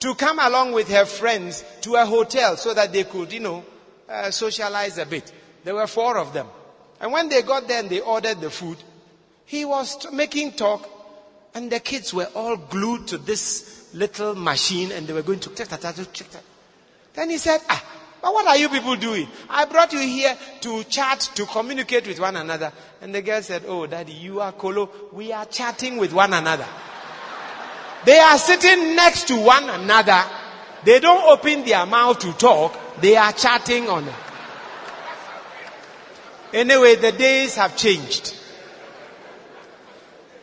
to 0.00 0.14
come 0.14 0.38
along 0.38 0.72
with 0.72 0.88
her 0.90 1.06
friends 1.06 1.64
to 1.80 1.94
a 1.96 2.04
hotel 2.04 2.56
so 2.56 2.74
that 2.74 2.92
they 2.92 3.04
could, 3.04 3.32
you 3.32 3.40
know, 3.40 3.64
uh, 4.08 4.30
socialize 4.30 4.98
a 4.98 5.06
bit. 5.06 5.32
There 5.64 5.74
were 5.74 5.86
four 5.86 6.18
of 6.18 6.32
them. 6.32 6.46
And 7.00 7.12
when 7.12 7.28
they 7.28 7.42
got 7.42 7.68
there 7.68 7.80
and 7.80 7.88
they 7.88 8.00
ordered 8.00 8.40
the 8.40 8.50
food, 8.50 8.78
he 9.44 9.64
was 9.64 9.96
t- 9.96 10.10
making 10.10 10.52
talk 10.52 10.88
and 11.54 11.70
the 11.70 11.80
kids 11.80 12.12
were 12.12 12.28
all 12.34 12.56
glued 12.56 13.06
to 13.08 13.18
this 13.18 13.88
little 13.94 14.34
machine 14.34 14.92
and 14.92 15.06
they 15.06 15.12
were 15.12 15.22
going 15.22 15.40
to. 15.40 15.50
Then 17.14 17.30
he 17.30 17.38
said, 17.38 17.60
ah, 17.68 17.84
but 18.20 18.34
what 18.34 18.46
are 18.46 18.56
you 18.56 18.68
people 18.68 18.96
doing? 18.96 19.28
I 19.48 19.64
brought 19.64 19.92
you 19.92 20.00
here 20.00 20.36
to 20.62 20.84
chat, 20.84 21.20
to 21.34 21.46
communicate 21.46 22.06
with 22.06 22.18
one 22.18 22.36
another. 22.36 22.72
And 23.00 23.14
the 23.14 23.22
girl 23.22 23.40
said, 23.42 23.62
oh, 23.66 23.86
daddy, 23.86 24.12
you 24.12 24.40
are 24.40 24.52
Kolo. 24.52 24.90
We 25.12 25.32
are 25.32 25.46
chatting 25.46 25.98
with 25.98 26.12
one 26.12 26.32
another. 26.32 26.66
They 28.04 28.18
are 28.18 28.38
sitting 28.38 28.96
next 28.96 29.28
to 29.28 29.36
one 29.36 29.68
another. 29.68 30.22
They 30.84 31.00
don't 31.00 31.28
open 31.30 31.64
their 31.64 31.86
mouth 31.86 32.18
to 32.20 32.32
talk. 32.32 32.76
They 33.00 33.16
are 33.16 33.32
chatting 33.32 33.88
on. 33.88 34.06
Anyway, 36.52 36.96
the 36.96 37.12
days 37.12 37.56
have 37.56 37.76
changed. 37.76 38.34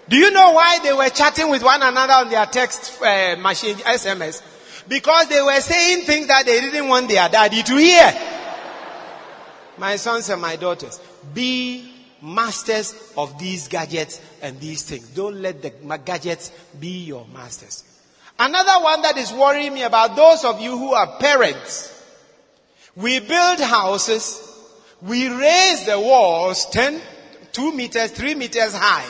Do 0.07 0.17
you 0.17 0.32
know 0.32 0.51
why 0.51 0.80
they 0.84 0.93
were 0.93 1.09
chatting 1.09 1.49
with 1.49 1.63
one 1.63 1.82
another 1.82 2.13
on 2.13 2.30
their 2.30 2.45
text 2.45 3.01
uh, 3.01 3.36
machine, 3.39 3.76
SMS? 3.78 4.41
Because 4.88 5.27
they 5.27 5.41
were 5.41 5.61
saying 5.61 6.05
things 6.05 6.27
that 6.27 6.45
they 6.45 6.61
didn't 6.61 6.88
want 6.88 7.09
their 7.09 7.27
daddy 7.29 7.63
to 7.63 7.77
hear. 7.77 8.13
My 9.77 9.95
sons 9.95 10.29
and 10.29 10.41
my 10.41 10.55
daughters, 10.55 10.99
be 11.33 11.91
masters 12.21 12.95
of 13.17 13.38
these 13.38 13.67
gadgets 13.67 14.21
and 14.41 14.59
these 14.59 14.83
things. 14.83 15.07
Don't 15.09 15.41
let 15.41 15.61
the 15.61 15.71
gadgets 16.03 16.51
be 16.79 17.05
your 17.05 17.25
masters. 17.33 17.83
Another 18.38 18.83
one 18.83 19.01
that 19.01 19.17
is 19.17 19.31
worrying 19.31 19.73
me 19.73 19.83
about 19.83 20.15
those 20.15 20.43
of 20.43 20.59
you 20.61 20.77
who 20.77 20.93
are 20.93 21.17
parents. 21.19 21.91
We 22.95 23.19
build 23.19 23.59
houses, 23.59 24.41
we 25.01 25.27
raise 25.27 25.86
the 25.86 25.99
walls 25.99 26.65
10, 26.67 27.01
2 27.51 27.71
meters, 27.73 28.11
3 28.11 28.36
meters 28.36 28.73
high. 28.75 29.09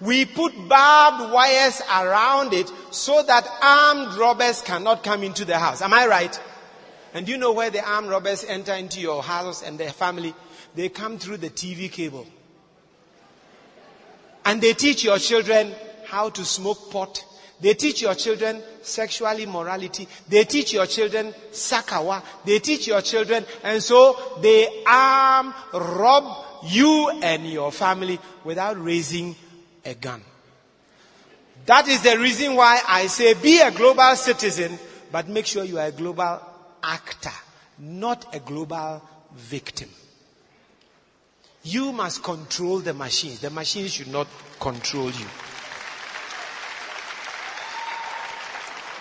We 0.00 0.24
put 0.24 0.52
barbed 0.68 1.32
wires 1.32 1.82
around 1.82 2.54
it 2.54 2.72
so 2.90 3.22
that 3.22 3.46
armed 3.62 4.18
robbers 4.18 4.62
cannot 4.62 5.02
come 5.04 5.22
into 5.22 5.44
the 5.44 5.58
house. 5.58 5.82
Am 5.82 5.92
I 5.92 6.06
right? 6.06 6.40
And 7.12 7.26
do 7.26 7.32
you 7.32 7.38
know 7.38 7.52
where 7.52 7.70
the 7.70 7.84
armed 7.86 8.08
robbers 8.08 8.44
enter 8.44 8.72
into 8.72 9.00
your 9.00 9.22
house 9.22 9.62
and 9.62 9.78
their 9.78 9.92
family? 9.92 10.34
They 10.74 10.88
come 10.88 11.18
through 11.18 11.38
the 11.38 11.50
TV 11.50 11.90
cable. 11.90 12.26
And 14.44 14.60
they 14.60 14.72
teach 14.72 15.04
your 15.04 15.18
children 15.18 15.74
how 16.06 16.30
to 16.30 16.44
smoke 16.44 16.90
pot. 16.90 17.24
They 17.60 17.74
teach 17.74 18.00
your 18.00 18.14
children 18.14 18.62
sexual 18.80 19.36
immorality. 19.38 20.08
They 20.28 20.44
teach 20.44 20.72
your 20.72 20.86
children 20.86 21.34
sakawa. 21.52 22.22
They 22.46 22.58
teach 22.58 22.86
your 22.86 23.02
children, 23.02 23.44
and 23.62 23.82
so 23.82 24.16
they 24.40 24.82
arm, 24.86 25.52
rob 25.74 26.46
you 26.64 27.10
and 27.22 27.46
your 27.46 27.70
family 27.70 28.18
without 28.44 28.82
raising 28.82 29.36
a 29.84 29.94
gun. 29.94 30.22
That 31.66 31.88
is 31.88 32.02
the 32.02 32.18
reason 32.18 32.54
why 32.54 32.80
I 32.86 33.06
say 33.06 33.34
be 33.34 33.60
a 33.60 33.70
global 33.70 34.16
citizen, 34.16 34.78
but 35.12 35.28
make 35.28 35.46
sure 35.46 35.64
you 35.64 35.78
are 35.78 35.86
a 35.86 35.92
global 35.92 36.40
actor, 36.82 37.32
not 37.78 38.34
a 38.34 38.40
global 38.40 39.02
victim. 39.34 39.88
You 41.62 41.92
must 41.92 42.22
control 42.22 42.78
the 42.78 42.94
machines. 42.94 43.40
The 43.40 43.50
machines 43.50 43.92
should 43.92 44.08
not 44.08 44.26
control 44.58 45.10
you. 45.10 45.26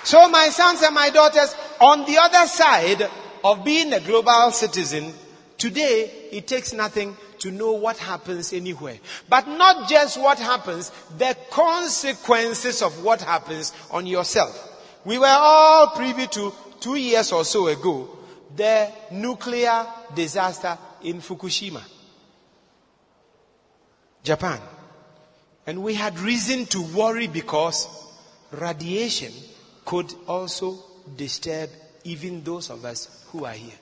So, 0.03 0.27
my 0.29 0.49
sons 0.49 0.81
and 0.81 0.93
my 0.95 1.09
daughters, 1.09 1.55
on 1.79 2.05
the 2.05 2.17
other 2.17 2.47
side 2.47 3.09
of 3.43 3.63
being 3.63 3.93
a 3.93 3.99
global 3.99 4.51
citizen, 4.51 5.13
today 5.59 6.11
it 6.31 6.47
takes 6.47 6.73
nothing 6.73 7.15
to 7.39 7.51
know 7.51 7.73
what 7.73 7.97
happens 7.97 8.51
anywhere. 8.53 8.97
But 9.29 9.47
not 9.47 9.87
just 9.87 10.19
what 10.19 10.39
happens, 10.39 10.91
the 11.17 11.37
consequences 11.51 12.81
of 12.81 13.03
what 13.03 13.21
happens 13.21 13.73
on 13.91 14.07
yourself. 14.07 14.65
We 15.05 15.19
were 15.19 15.27
all 15.27 15.91
privy 15.95 16.27
to 16.27 16.53
two 16.79 16.95
years 16.95 17.31
or 17.31 17.45
so 17.45 17.67
ago 17.67 18.17
the 18.55 18.91
nuclear 19.11 19.85
disaster 20.15 20.77
in 21.03 21.21
Fukushima, 21.21 21.81
Japan. 24.23 24.59
And 25.67 25.83
we 25.83 25.93
had 25.93 26.17
reason 26.19 26.65
to 26.67 26.81
worry 26.81 27.27
because 27.27 27.87
radiation 28.51 29.31
could 29.85 30.13
also 30.27 30.79
disturb 31.15 31.69
even 32.03 32.43
those 32.43 32.69
of 32.69 32.85
us 32.85 33.23
who 33.27 33.45
are 33.45 33.53
here. 33.53 33.77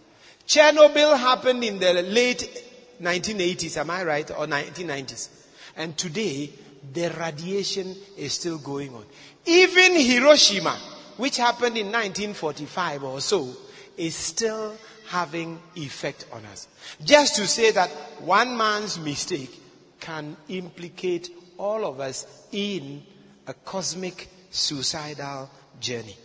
Chernobyl 0.47 1.19
happened 1.19 1.61
in 1.65 1.77
the 1.77 2.01
late 2.03 2.63
1980s, 3.01 3.75
am 3.77 3.89
I 3.89 4.03
right? 4.05 4.31
Or 4.31 4.47
1990s. 4.47 5.27
And 5.75 5.97
today, 5.97 6.49
the 6.93 7.09
radiation 7.19 7.93
is 8.17 8.33
still 8.33 8.57
going 8.57 8.95
on. 8.95 9.03
Even 9.45 9.99
Hiroshima, 9.99 10.77
which 11.17 11.35
happened 11.35 11.77
in 11.77 11.87
1945 11.87 13.03
or 13.03 13.19
so, 13.19 13.53
is 13.97 14.15
still 14.15 14.77
having 15.07 15.59
effect 15.75 16.25
on 16.31 16.45
us. 16.45 16.69
Just 17.03 17.35
to 17.35 17.45
say 17.45 17.71
that 17.71 17.89
one 18.21 18.55
man's 18.55 18.97
mistake 18.97 19.51
can 19.99 20.37
implicate 20.47 21.29
all 21.57 21.85
of 21.85 21.99
us 21.99 22.25
in 22.53 23.03
a 23.47 23.53
cosmic 23.53 24.29
suicidal 24.49 25.49
journey. 25.81 26.15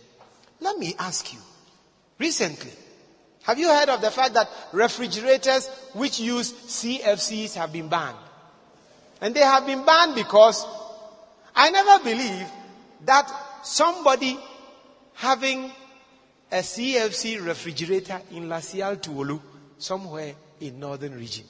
Let 0.61 0.77
me 0.77 0.95
ask 0.97 1.33
you, 1.33 1.39
recently, 2.19 2.71
have 3.43 3.59
you 3.59 3.67
heard 3.67 3.89
of 3.89 4.01
the 4.01 4.09
fact 4.09 4.33
that 4.35 4.49
refrigerators 4.71 5.67
which 5.93 6.19
use 6.19 6.51
CFCs 6.53 7.55
have 7.55 7.73
been 7.73 7.89
banned? 7.89 8.17
And 9.21 9.35
they 9.35 9.41
have 9.41 9.65
been 9.65 9.85
banned 9.85 10.15
because 10.15 10.65
I 11.55 11.69
never 11.69 12.03
believed 12.03 12.49
that 13.05 13.29
somebody 13.63 14.39
having 15.13 15.71
a 16.51 16.57
CFC 16.57 17.45
refrigerator 17.45 18.21
in 18.31 18.47
Lasial 18.47 18.95
Tuolu, 18.97 19.41
somewhere 19.77 20.33
in 20.61 20.79
northern 20.79 21.15
region, 21.15 21.45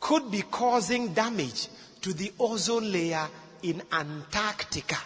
could 0.00 0.30
be 0.30 0.42
causing 0.42 1.14
damage 1.14 1.68
to 2.02 2.12
the 2.12 2.32
ozone 2.38 2.92
layer 2.92 3.26
in 3.62 3.82
Antarctica. 3.90 4.98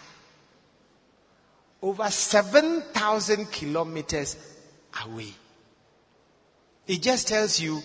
Over 1.81 2.09
7,000 2.09 3.51
kilometers 3.51 4.37
away. 5.05 5.33
It 6.87 7.01
just 7.01 7.27
tells 7.27 7.59
you 7.59 7.81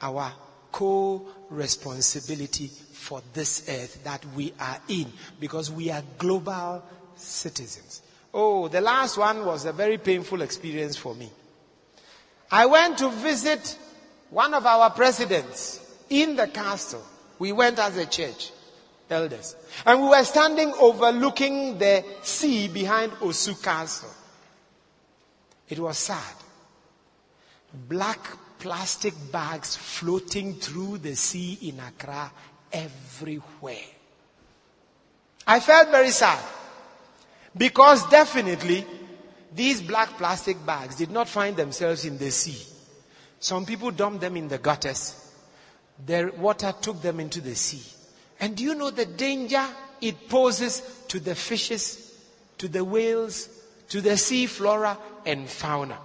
our 0.00 0.32
co 0.72 1.26
responsibility 1.50 2.68
for 2.68 3.22
this 3.32 3.68
earth 3.68 4.02
that 4.04 4.24
we 4.34 4.52
are 4.58 4.78
in 4.88 5.12
because 5.38 5.70
we 5.70 5.90
are 5.90 6.02
global 6.18 6.82
citizens. 7.16 8.02
Oh, 8.32 8.68
the 8.68 8.80
last 8.80 9.18
one 9.18 9.44
was 9.44 9.64
a 9.64 9.72
very 9.72 9.98
painful 9.98 10.42
experience 10.42 10.96
for 10.96 11.14
me. 11.14 11.30
I 12.50 12.66
went 12.66 12.98
to 12.98 13.10
visit 13.10 13.78
one 14.30 14.54
of 14.54 14.64
our 14.64 14.90
presidents 14.90 15.80
in 16.08 16.36
the 16.36 16.46
castle. 16.46 17.02
We 17.38 17.52
went 17.52 17.78
as 17.78 17.96
a 17.96 18.06
church, 18.06 18.52
elders. 19.08 19.56
And 19.84 20.00
we 20.02 20.08
were 20.08 20.24
standing 20.24 20.72
overlooking 20.78 21.78
the 21.78 22.04
sea 22.22 22.68
behind 22.68 23.12
Osu 23.12 23.60
Castle. 23.62 24.10
It 25.68 25.78
was 25.78 25.98
sad. 25.98 26.34
Black 27.72 28.18
plastic 28.58 29.14
bags 29.32 29.76
floating 29.76 30.54
through 30.54 30.98
the 30.98 31.16
sea 31.16 31.58
in 31.62 31.80
Accra 31.80 32.30
everywhere. 32.72 33.88
I 35.46 35.60
felt 35.60 35.90
very 35.90 36.10
sad 36.10 36.38
because 37.56 38.08
definitely 38.08 38.86
these 39.54 39.82
black 39.82 40.10
plastic 40.10 40.64
bags 40.64 40.94
did 40.94 41.10
not 41.10 41.28
find 41.28 41.56
themselves 41.56 42.04
in 42.04 42.18
the 42.18 42.30
sea. 42.30 42.64
Some 43.40 43.64
people 43.66 43.90
dumped 43.90 44.20
them 44.20 44.36
in 44.36 44.48
the 44.48 44.58
gutters. 44.58 45.32
Their 46.04 46.30
water 46.32 46.72
took 46.80 47.00
them 47.02 47.18
into 47.18 47.40
the 47.40 47.54
sea. 47.54 47.82
And 48.38 48.56
do 48.56 48.62
you 48.62 48.74
know 48.74 48.90
the 48.90 49.06
danger 49.06 49.64
it 50.00 50.28
poses 50.28 50.82
to 51.08 51.18
the 51.18 51.34
fishes, 51.34 52.14
to 52.58 52.68
the 52.68 52.84
whales, 52.84 53.48
to 53.88 54.00
the 54.00 54.16
sea 54.16 54.46
flora 54.46 54.96
and 55.26 55.48
fauna? 55.48 55.98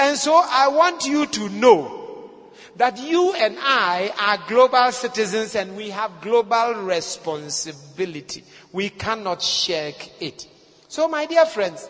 And 0.00 0.16
so 0.16 0.42
I 0.42 0.68
want 0.68 1.04
you 1.04 1.26
to 1.26 1.48
know 1.50 2.40
that 2.76 2.98
you 2.98 3.34
and 3.34 3.58
I 3.60 4.10
are 4.18 4.48
global 4.48 4.90
citizens 4.92 5.54
and 5.54 5.76
we 5.76 5.90
have 5.90 6.22
global 6.22 6.72
responsibility. 6.84 8.42
We 8.72 8.88
cannot 8.88 9.42
shirk 9.42 10.22
it. 10.22 10.46
So, 10.88 11.06
my 11.06 11.26
dear 11.26 11.44
friends, 11.44 11.86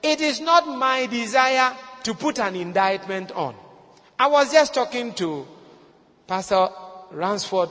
it 0.00 0.20
is 0.20 0.40
not 0.40 0.68
my 0.68 1.06
desire 1.06 1.76
to 2.04 2.14
put 2.14 2.38
an 2.38 2.54
indictment 2.54 3.32
on. 3.32 3.56
I 4.16 4.28
was 4.28 4.52
just 4.52 4.72
talking 4.72 5.12
to 5.14 5.44
Pastor 6.28 6.68
Ransford 7.10 7.70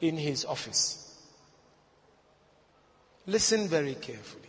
in 0.00 0.16
his 0.16 0.44
office. 0.44 1.16
Listen 3.26 3.68
very 3.68 3.94
carefully. 3.94 4.47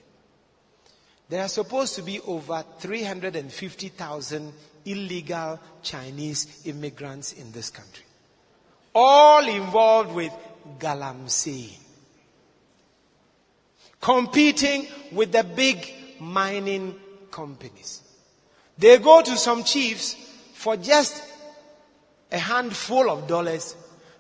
There 1.30 1.44
are 1.44 1.48
supposed 1.48 1.96
to 1.96 2.02
be 2.02 2.20
over 2.22 2.64
350,000 2.80 4.54
illegal 4.86 5.60
Chinese 5.84 6.64
immigrants 6.66 7.34
in 7.34 7.52
this 7.52 7.70
country. 7.70 8.06
All 8.96 9.48
involved 9.48 10.16
with 10.16 10.34
galamsey. 10.80 11.78
Competing 14.02 14.88
with 15.12 15.32
the 15.32 15.44
big 15.44 15.94
mining 16.20 16.96
companies. 17.30 18.02
They 18.78 18.98
go 18.98 19.22
to 19.22 19.38
some 19.38 19.64
chiefs 19.64 20.16
for 20.54 20.78
just 20.78 21.22
a 22.32 22.40
handful 22.40 23.10
of 23.10 23.28
dollars. 23.28 23.76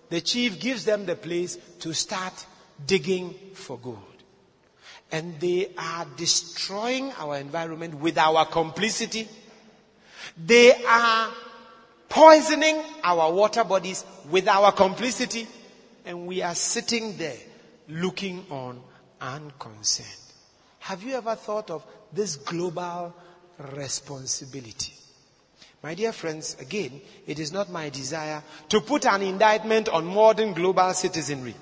The 0.10 0.22
chief 0.22 0.60
gives 0.60 0.86
them 0.86 1.08
the 1.08 1.16
place 1.16 1.58
to 1.80 1.94
start 1.94 2.46
digging 2.86 3.34
for 3.54 3.80
gold. 3.80 4.09
And 5.12 5.40
they 5.40 5.72
are 5.78 6.06
destroying 6.16 7.12
our 7.14 7.38
environment 7.38 7.96
with 7.96 8.18
our 8.18 8.46
complicity 8.46 9.28
they 10.46 10.74
are 10.86 11.32
poisoning 12.08 12.82
our 13.04 13.32
water 13.32 13.64
bodies 13.64 14.06
with 14.30 14.48
our 14.48 14.72
complicity, 14.72 15.48
and 16.06 16.26
we 16.26 16.42
are 16.42 16.56
sitting 16.56 17.18
there 17.18 17.38
looking 17.90 18.46
on 18.50 18.82
unconcerned. 19.20 20.08
Have 20.80 21.04
you 21.04 21.16
ever 21.16 21.36
thought 21.36 21.70
of 21.70 21.86
this 22.14 22.38
global 22.38 23.14
responsibility? 23.76 24.94
My 25.84 25.94
dear 25.94 26.12
friends, 26.12 26.58
again, 26.60 27.02
it 27.28 27.40
is 27.40 27.52
not 27.52 27.70
my 27.70 27.90
desire 27.90 28.42
to 28.70 28.82
put 28.82 29.06
an 29.06 29.22
indictment 29.22 29.88
on 29.90 30.06
modern 30.06 30.54
global 30.54 30.94
citizenry. 30.94 31.56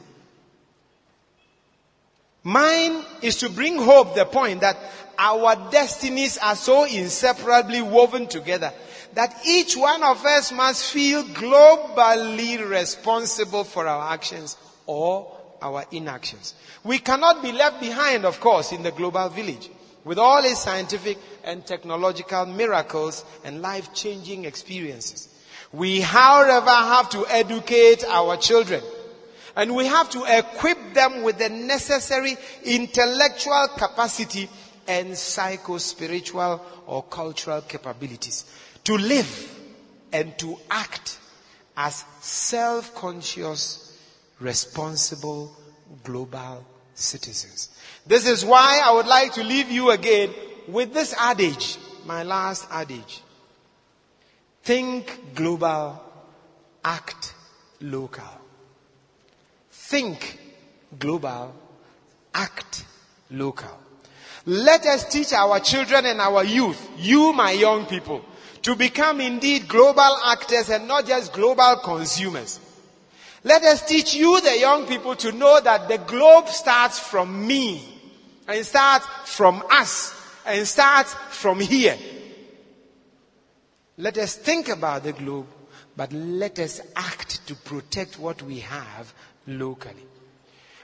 Mine 2.48 3.04
is 3.22 3.36
to 3.40 3.50
bring 3.50 3.78
hope 3.78 4.16
the 4.16 4.24
point 4.24 4.62
that 4.62 4.78
our 5.20 5.70
destinies 5.70 6.38
are 6.38 6.56
so 6.56 6.86
inseparably 6.86 7.82
woven 7.82 8.26
together 8.26 8.72
that 9.16 9.38
each 9.46 9.76
one 9.76 10.02
of 10.02 10.26
us 10.26 10.54
must 10.54 10.94
feel 10.94 11.26
globally 11.26 12.58
responsible 12.66 13.66
for 13.66 13.86
our 13.86 14.14
actions 14.14 14.56
or 14.86 15.30
our 15.62 15.84
inactions. 15.92 16.54
We 16.86 17.00
cannot 17.00 17.44
be 17.44 17.52
left 17.52 17.82
behind, 17.82 18.24
of 18.24 18.40
course, 18.40 18.72
in 18.72 18.82
the 18.82 18.92
global 18.92 19.28
village 19.28 19.70
with 20.06 20.18
all 20.18 20.42
its 20.46 20.62
scientific 20.62 21.18
and 21.44 21.66
technological 21.66 22.46
miracles 22.46 23.26
and 23.44 23.62
life 23.62 23.94
changing 23.94 24.46
experiences. 24.46 25.28
We, 25.74 26.00
however, 26.00 26.70
have 26.70 27.10
to 27.10 27.28
educate 27.28 28.06
our 28.06 28.38
children 28.38 28.82
and 29.58 29.76
we 29.76 29.88
have 29.88 30.08
to 30.12 30.24
equip 30.38 30.94
them 30.94 31.24
with 31.24 31.40
the 31.40 31.50
necessary 31.50 32.38
intellectual 32.64 33.68
capacity 33.76 34.48
and 34.88 35.18
psycho 35.18 35.80
spiritual 35.80 36.64
or 36.86 37.02
cultural 37.04 37.62
capabilities 37.62 38.46
to 38.84 38.96
live 38.96 39.60
and 40.14 40.38
to 40.38 40.58
act 40.70 41.18
as 41.76 42.06
self 42.22 42.94
conscious, 42.94 44.00
responsible, 44.40 45.52
global 46.04 46.64
citizens. 46.94 47.70
This 48.06 48.28
is 48.28 48.46
why 48.46 48.80
I 48.86 48.94
would 48.94 49.08
like 49.08 49.34
to 49.34 49.44
leave 49.44 49.72
you 49.72 49.90
again 49.90 50.34
with 50.68 50.94
this 50.94 51.16
adage, 51.18 51.78
my 52.06 52.22
last 52.22 52.68
adage. 52.70 53.24
Think 54.62 55.34
global, 55.34 56.00
act 56.86 57.34
local. 57.82 58.47
Think 59.88 60.38
global, 61.00 61.56
act 62.34 62.84
local. 63.32 63.72
Let 64.46 64.86
us 64.86 65.08
teach 65.10 65.32
our 65.32 65.62
children 65.62 66.08
and 66.08 66.20
our 66.20 66.44
youth, 66.44 66.90
you, 66.98 67.32
my 67.32 67.52
young 67.52 67.86
people, 67.86 68.26
to 68.64 68.76
become 68.76 69.22
indeed 69.22 69.70
global 69.70 70.18
actors 70.26 70.70
and 70.70 70.90
not 70.90 71.08
just 71.08 71.32
global 71.32 71.78
consumers. 71.82 72.60
Let 73.46 73.64
us 73.64 73.86
teach 73.88 74.14
you, 74.14 74.42
the 74.42 74.60
young 74.60 74.88
people, 74.88 75.16
to 75.16 75.32
know 75.32 75.62
that 75.62 75.88
the 75.88 76.00
globe 76.00 76.50
starts 76.50 77.00
from 77.00 77.48
me 77.48 77.82
and 78.46 78.66
starts 78.66 79.06
from 79.24 79.64
us 79.72 80.14
and 80.46 80.68
starts 80.68 81.14
from 81.30 81.62
here. 81.62 81.98
Let 83.96 84.18
us 84.18 84.36
think 84.36 84.68
about 84.68 85.04
the 85.04 85.14
globe, 85.14 85.48
but 85.96 86.12
let 86.12 86.60
us 86.60 86.82
act 86.94 87.48
to 87.48 87.56
protect 87.56 88.20
what 88.20 88.42
we 88.42 88.60
have 88.60 89.14
locally. 89.48 90.06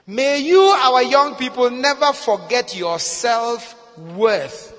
May 0.06 0.40
you, 0.40 0.60
our 0.60 1.02
young 1.02 1.36
people, 1.36 1.70
never 1.70 2.12
forget 2.12 2.76
your 2.76 2.98
self 2.98 3.74
worth, 3.98 4.74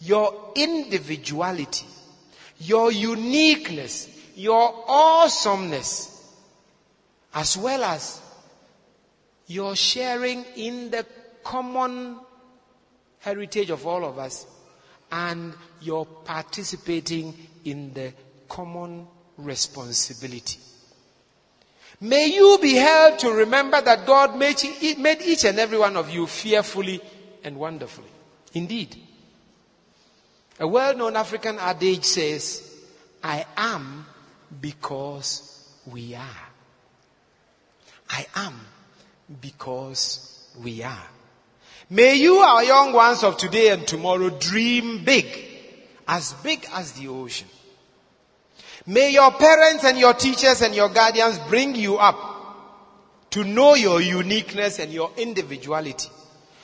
your 0.00 0.52
individuality, 0.54 1.86
your 2.58 2.92
uniqueness, 2.92 4.08
your 4.34 4.84
awesomeness, 4.88 6.12
as 7.34 7.56
well 7.56 7.84
as 7.84 8.20
your 9.46 9.76
sharing 9.76 10.44
in 10.56 10.90
the 10.90 11.04
common 11.44 12.16
heritage 13.20 13.70
of 13.70 13.86
all 13.86 14.04
of 14.04 14.18
us 14.18 14.46
and 15.12 15.52
your 15.80 16.06
participating 16.06 17.34
in 17.64 17.92
the 17.92 18.12
common 18.48 19.06
responsibility. 19.36 20.58
May 22.00 22.26
you 22.26 22.58
be 22.60 22.74
held 22.74 23.18
to 23.20 23.30
remember 23.30 23.80
that 23.80 24.06
God 24.06 24.36
made, 24.36 24.62
made 24.98 25.22
each 25.22 25.44
and 25.44 25.58
every 25.58 25.78
one 25.78 25.96
of 25.96 26.10
you 26.10 26.26
fearfully 26.26 27.00
and 27.42 27.56
wonderfully. 27.56 28.08
Indeed. 28.52 28.96
A 30.58 30.66
well 30.66 30.96
known 30.96 31.16
African 31.16 31.58
adage 31.58 32.04
says, 32.04 32.74
I 33.22 33.44
am 33.56 34.06
because 34.60 35.68
we 35.86 36.14
are. 36.14 36.46
I 38.10 38.26
am 38.34 38.60
because 39.40 40.48
we 40.62 40.82
are. 40.82 41.06
May 41.88 42.16
you, 42.16 42.36
our 42.36 42.64
young 42.64 42.92
ones 42.92 43.22
of 43.22 43.36
today 43.36 43.68
and 43.70 43.86
tomorrow, 43.86 44.30
dream 44.30 45.04
big, 45.04 45.26
as 46.08 46.32
big 46.34 46.66
as 46.72 46.92
the 46.92 47.08
ocean. 47.08 47.48
May 48.86 49.10
your 49.10 49.32
parents 49.32 49.84
and 49.84 49.98
your 49.98 50.14
teachers 50.14 50.62
and 50.62 50.74
your 50.74 50.88
guardians 50.88 51.38
bring 51.48 51.74
you 51.74 51.96
up 51.96 52.34
to 53.30 53.42
know 53.42 53.74
your 53.74 54.00
uniqueness 54.00 54.78
and 54.78 54.92
your 54.92 55.10
individuality. 55.16 56.08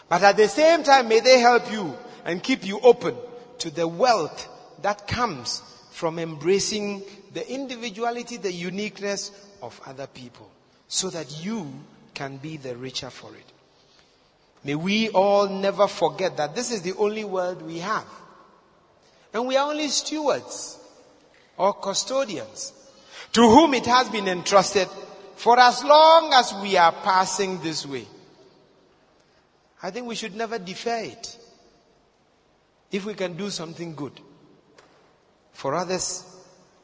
But 0.09 0.23
at 0.23 0.37
the 0.37 0.49
same 0.49 0.85
time, 0.85 1.09
may 1.09 1.20
they 1.20 1.41
help 1.41 1.70
you 1.73 1.97
and 2.25 2.43
keep 2.43 2.64
you 2.64 2.79
open 2.81 3.16
to 3.59 3.70
the 3.70 3.89
wealth 3.89 4.49
that 4.83 5.09
comes 5.09 5.62
from 5.91 6.18
embracing 6.18 7.03
the 7.33 7.51
individuality, 7.53 8.37
the 8.37 8.53
uniqueness 8.53 9.33
of 9.61 9.81
other 9.87 10.07
people 10.07 10.49
so 10.87 11.11
that 11.11 11.45
you 11.45 11.73
can 12.14 12.37
be 12.37 12.57
the 12.57 12.77
richer 12.77 13.11
for 13.11 13.35
it. 13.35 13.53
May 14.64 14.77
we 14.77 15.09
all 15.09 15.49
never 15.49 15.89
forget 15.89 16.37
that 16.37 16.55
this 16.55 16.70
is 16.70 16.83
the 16.83 16.95
only 16.97 17.25
world 17.25 17.62
we 17.62 17.79
have. 17.79 18.07
And 19.35 19.47
we 19.47 19.57
are 19.57 19.70
only 19.70 19.89
stewards 19.89 20.79
or 21.57 21.74
custodians 21.74 22.72
to 23.32 23.40
whom 23.40 23.74
it 23.74 23.86
has 23.86 24.09
been 24.09 24.28
entrusted 24.28 24.88
for 25.36 25.59
as 25.59 25.82
long 25.82 26.32
as 26.32 26.55
we 26.62 26.76
are 26.76 26.92
passing 26.92 27.61
this 27.62 27.86
way. 27.86 28.07
I 29.82 29.90
think 29.90 30.07
we 30.07 30.14
should 30.14 30.36
never 30.36 30.59
defer 30.59 30.98
it. 30.98 31.38
If 32.90 33.05
we 33.05 33.14
can 33.14 33.36
do 33.36 33.50
something 33.50 33.94
good 33.94 34.12
for 35.53 35.74
others 35.74 36.24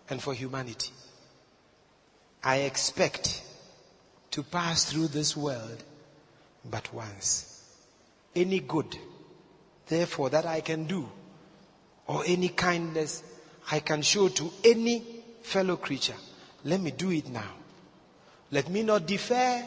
and 0.09 0.23
for 0.23 0.35
humanity, 0.35 0.91
I 2.43 2.59
expect 2.59 3.43
to 4.31 4.43
pass 4.43 4.91
through 4.91 5.09
this 5.09 5.37
world 5.37 5.85
but 6.69 6.93
once. 6.93 7.63
Any 8.35 8.61
good, 8.61 8.97
therefore, 9.87 10.31
that 10.31 10.47
I 10.47 10.61
can 10.61 10.85
do, 10.85 11.09
or 12.07 12.23
any 12.27 12.49
kindness 12.49 13.23
I 13.71 13.81
can 13.81 14.03
show 14.03 14.29
to 14.29 14.53
any 14.65 15.03
fellow 15.43 15.77
creature, 15.77 16.17
let 16.65 16.81
me 16.81 16.91
do 16.91 17.11
it 17.11 17.29
now. 17.29 17.55
Let 18.51 18.71
me 18.71 18.83
not 18.83 19.07
defer 19.07 19.65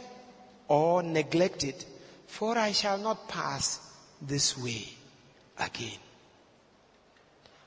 or 0.67 1.03
neglect 1.03 1.63
it, 1.63 1.85
for 2.27 2.57
I 2.57 2.71
shall 2.71 2.97
not 2.97 3.27
pass 3.27 3.79
this 4.21 4.57
way 4.57 4.87
again. 5.59 5.99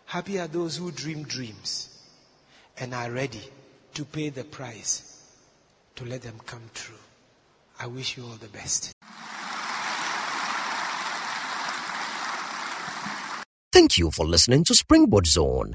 Happy 0.06 0.38
are 0.38 0.48
those 0.48 0.76
who 0.76 0.90
dream 0.90 1.22
dreams 1.22 1.88
and 2.78 2.94
are 2.94 3.10
ready 3.10 3.42
to 3.94 4.04
pay 4.04 4.28
the 4.30 4.44
price 4.44 5.22
to 5.96 6.04
let 6.04 6.22
them 6.22 6.40
come 6.46 6.62
true. 6.74 6.96
I 7.78 7.86
wish 7.86 8.16
you 8.16 8.24
all 8.24 8.36
the 8.40 8.48
best. 8.48 8.92
Thank 13.72 13.98
you 13.98 14.10
for 14.10 14.24
listening 14.24 14.64
to 14.64 14.74
Springboard 14.74 15.26
Zone, 15.26 15.74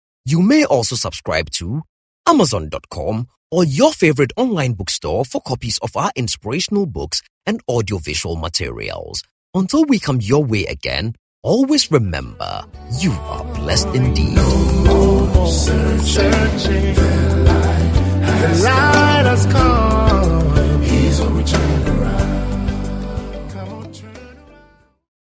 you 0.25 0.41
may 0.41 0.65
also 0.65 0.95
subscribe 0.95 1.49
to 1.51 1.81
Amazon.com 2.27 3.27
or 3.49 3.63
your 3.63 3.91
favorite 3.91 4.31
online 4.37 4.73
bookstore 4.73 5.25
for 5.25 5.41
copies 5.41 5.79
of 5.79 5.97
our 5.97 6.11
inspirational 6.15 6.85
books 6.85 7.23
and 7.45 7.59
audiovisual 7.67 8.35
materials. 8.35 9.23
Until 9.55 9.83
we 9.85 9.99
come 9.99 10.21
your 10.21 10.43
way 10.43 10.65
again, 10.65 11.15
always 11.41 11.91
remember 11.91 12.63
you 12.99 13.11
are 13.11 13.43
blessed 13.55 13.87
indeed. 13.95 14.35
No 14.35 15.45
searching, 15.47 16.95
the 16.95 18.61
light 18.63 19.25
has 19.25 19.45
come. 19.47 20.81
He's. 20.83 21.80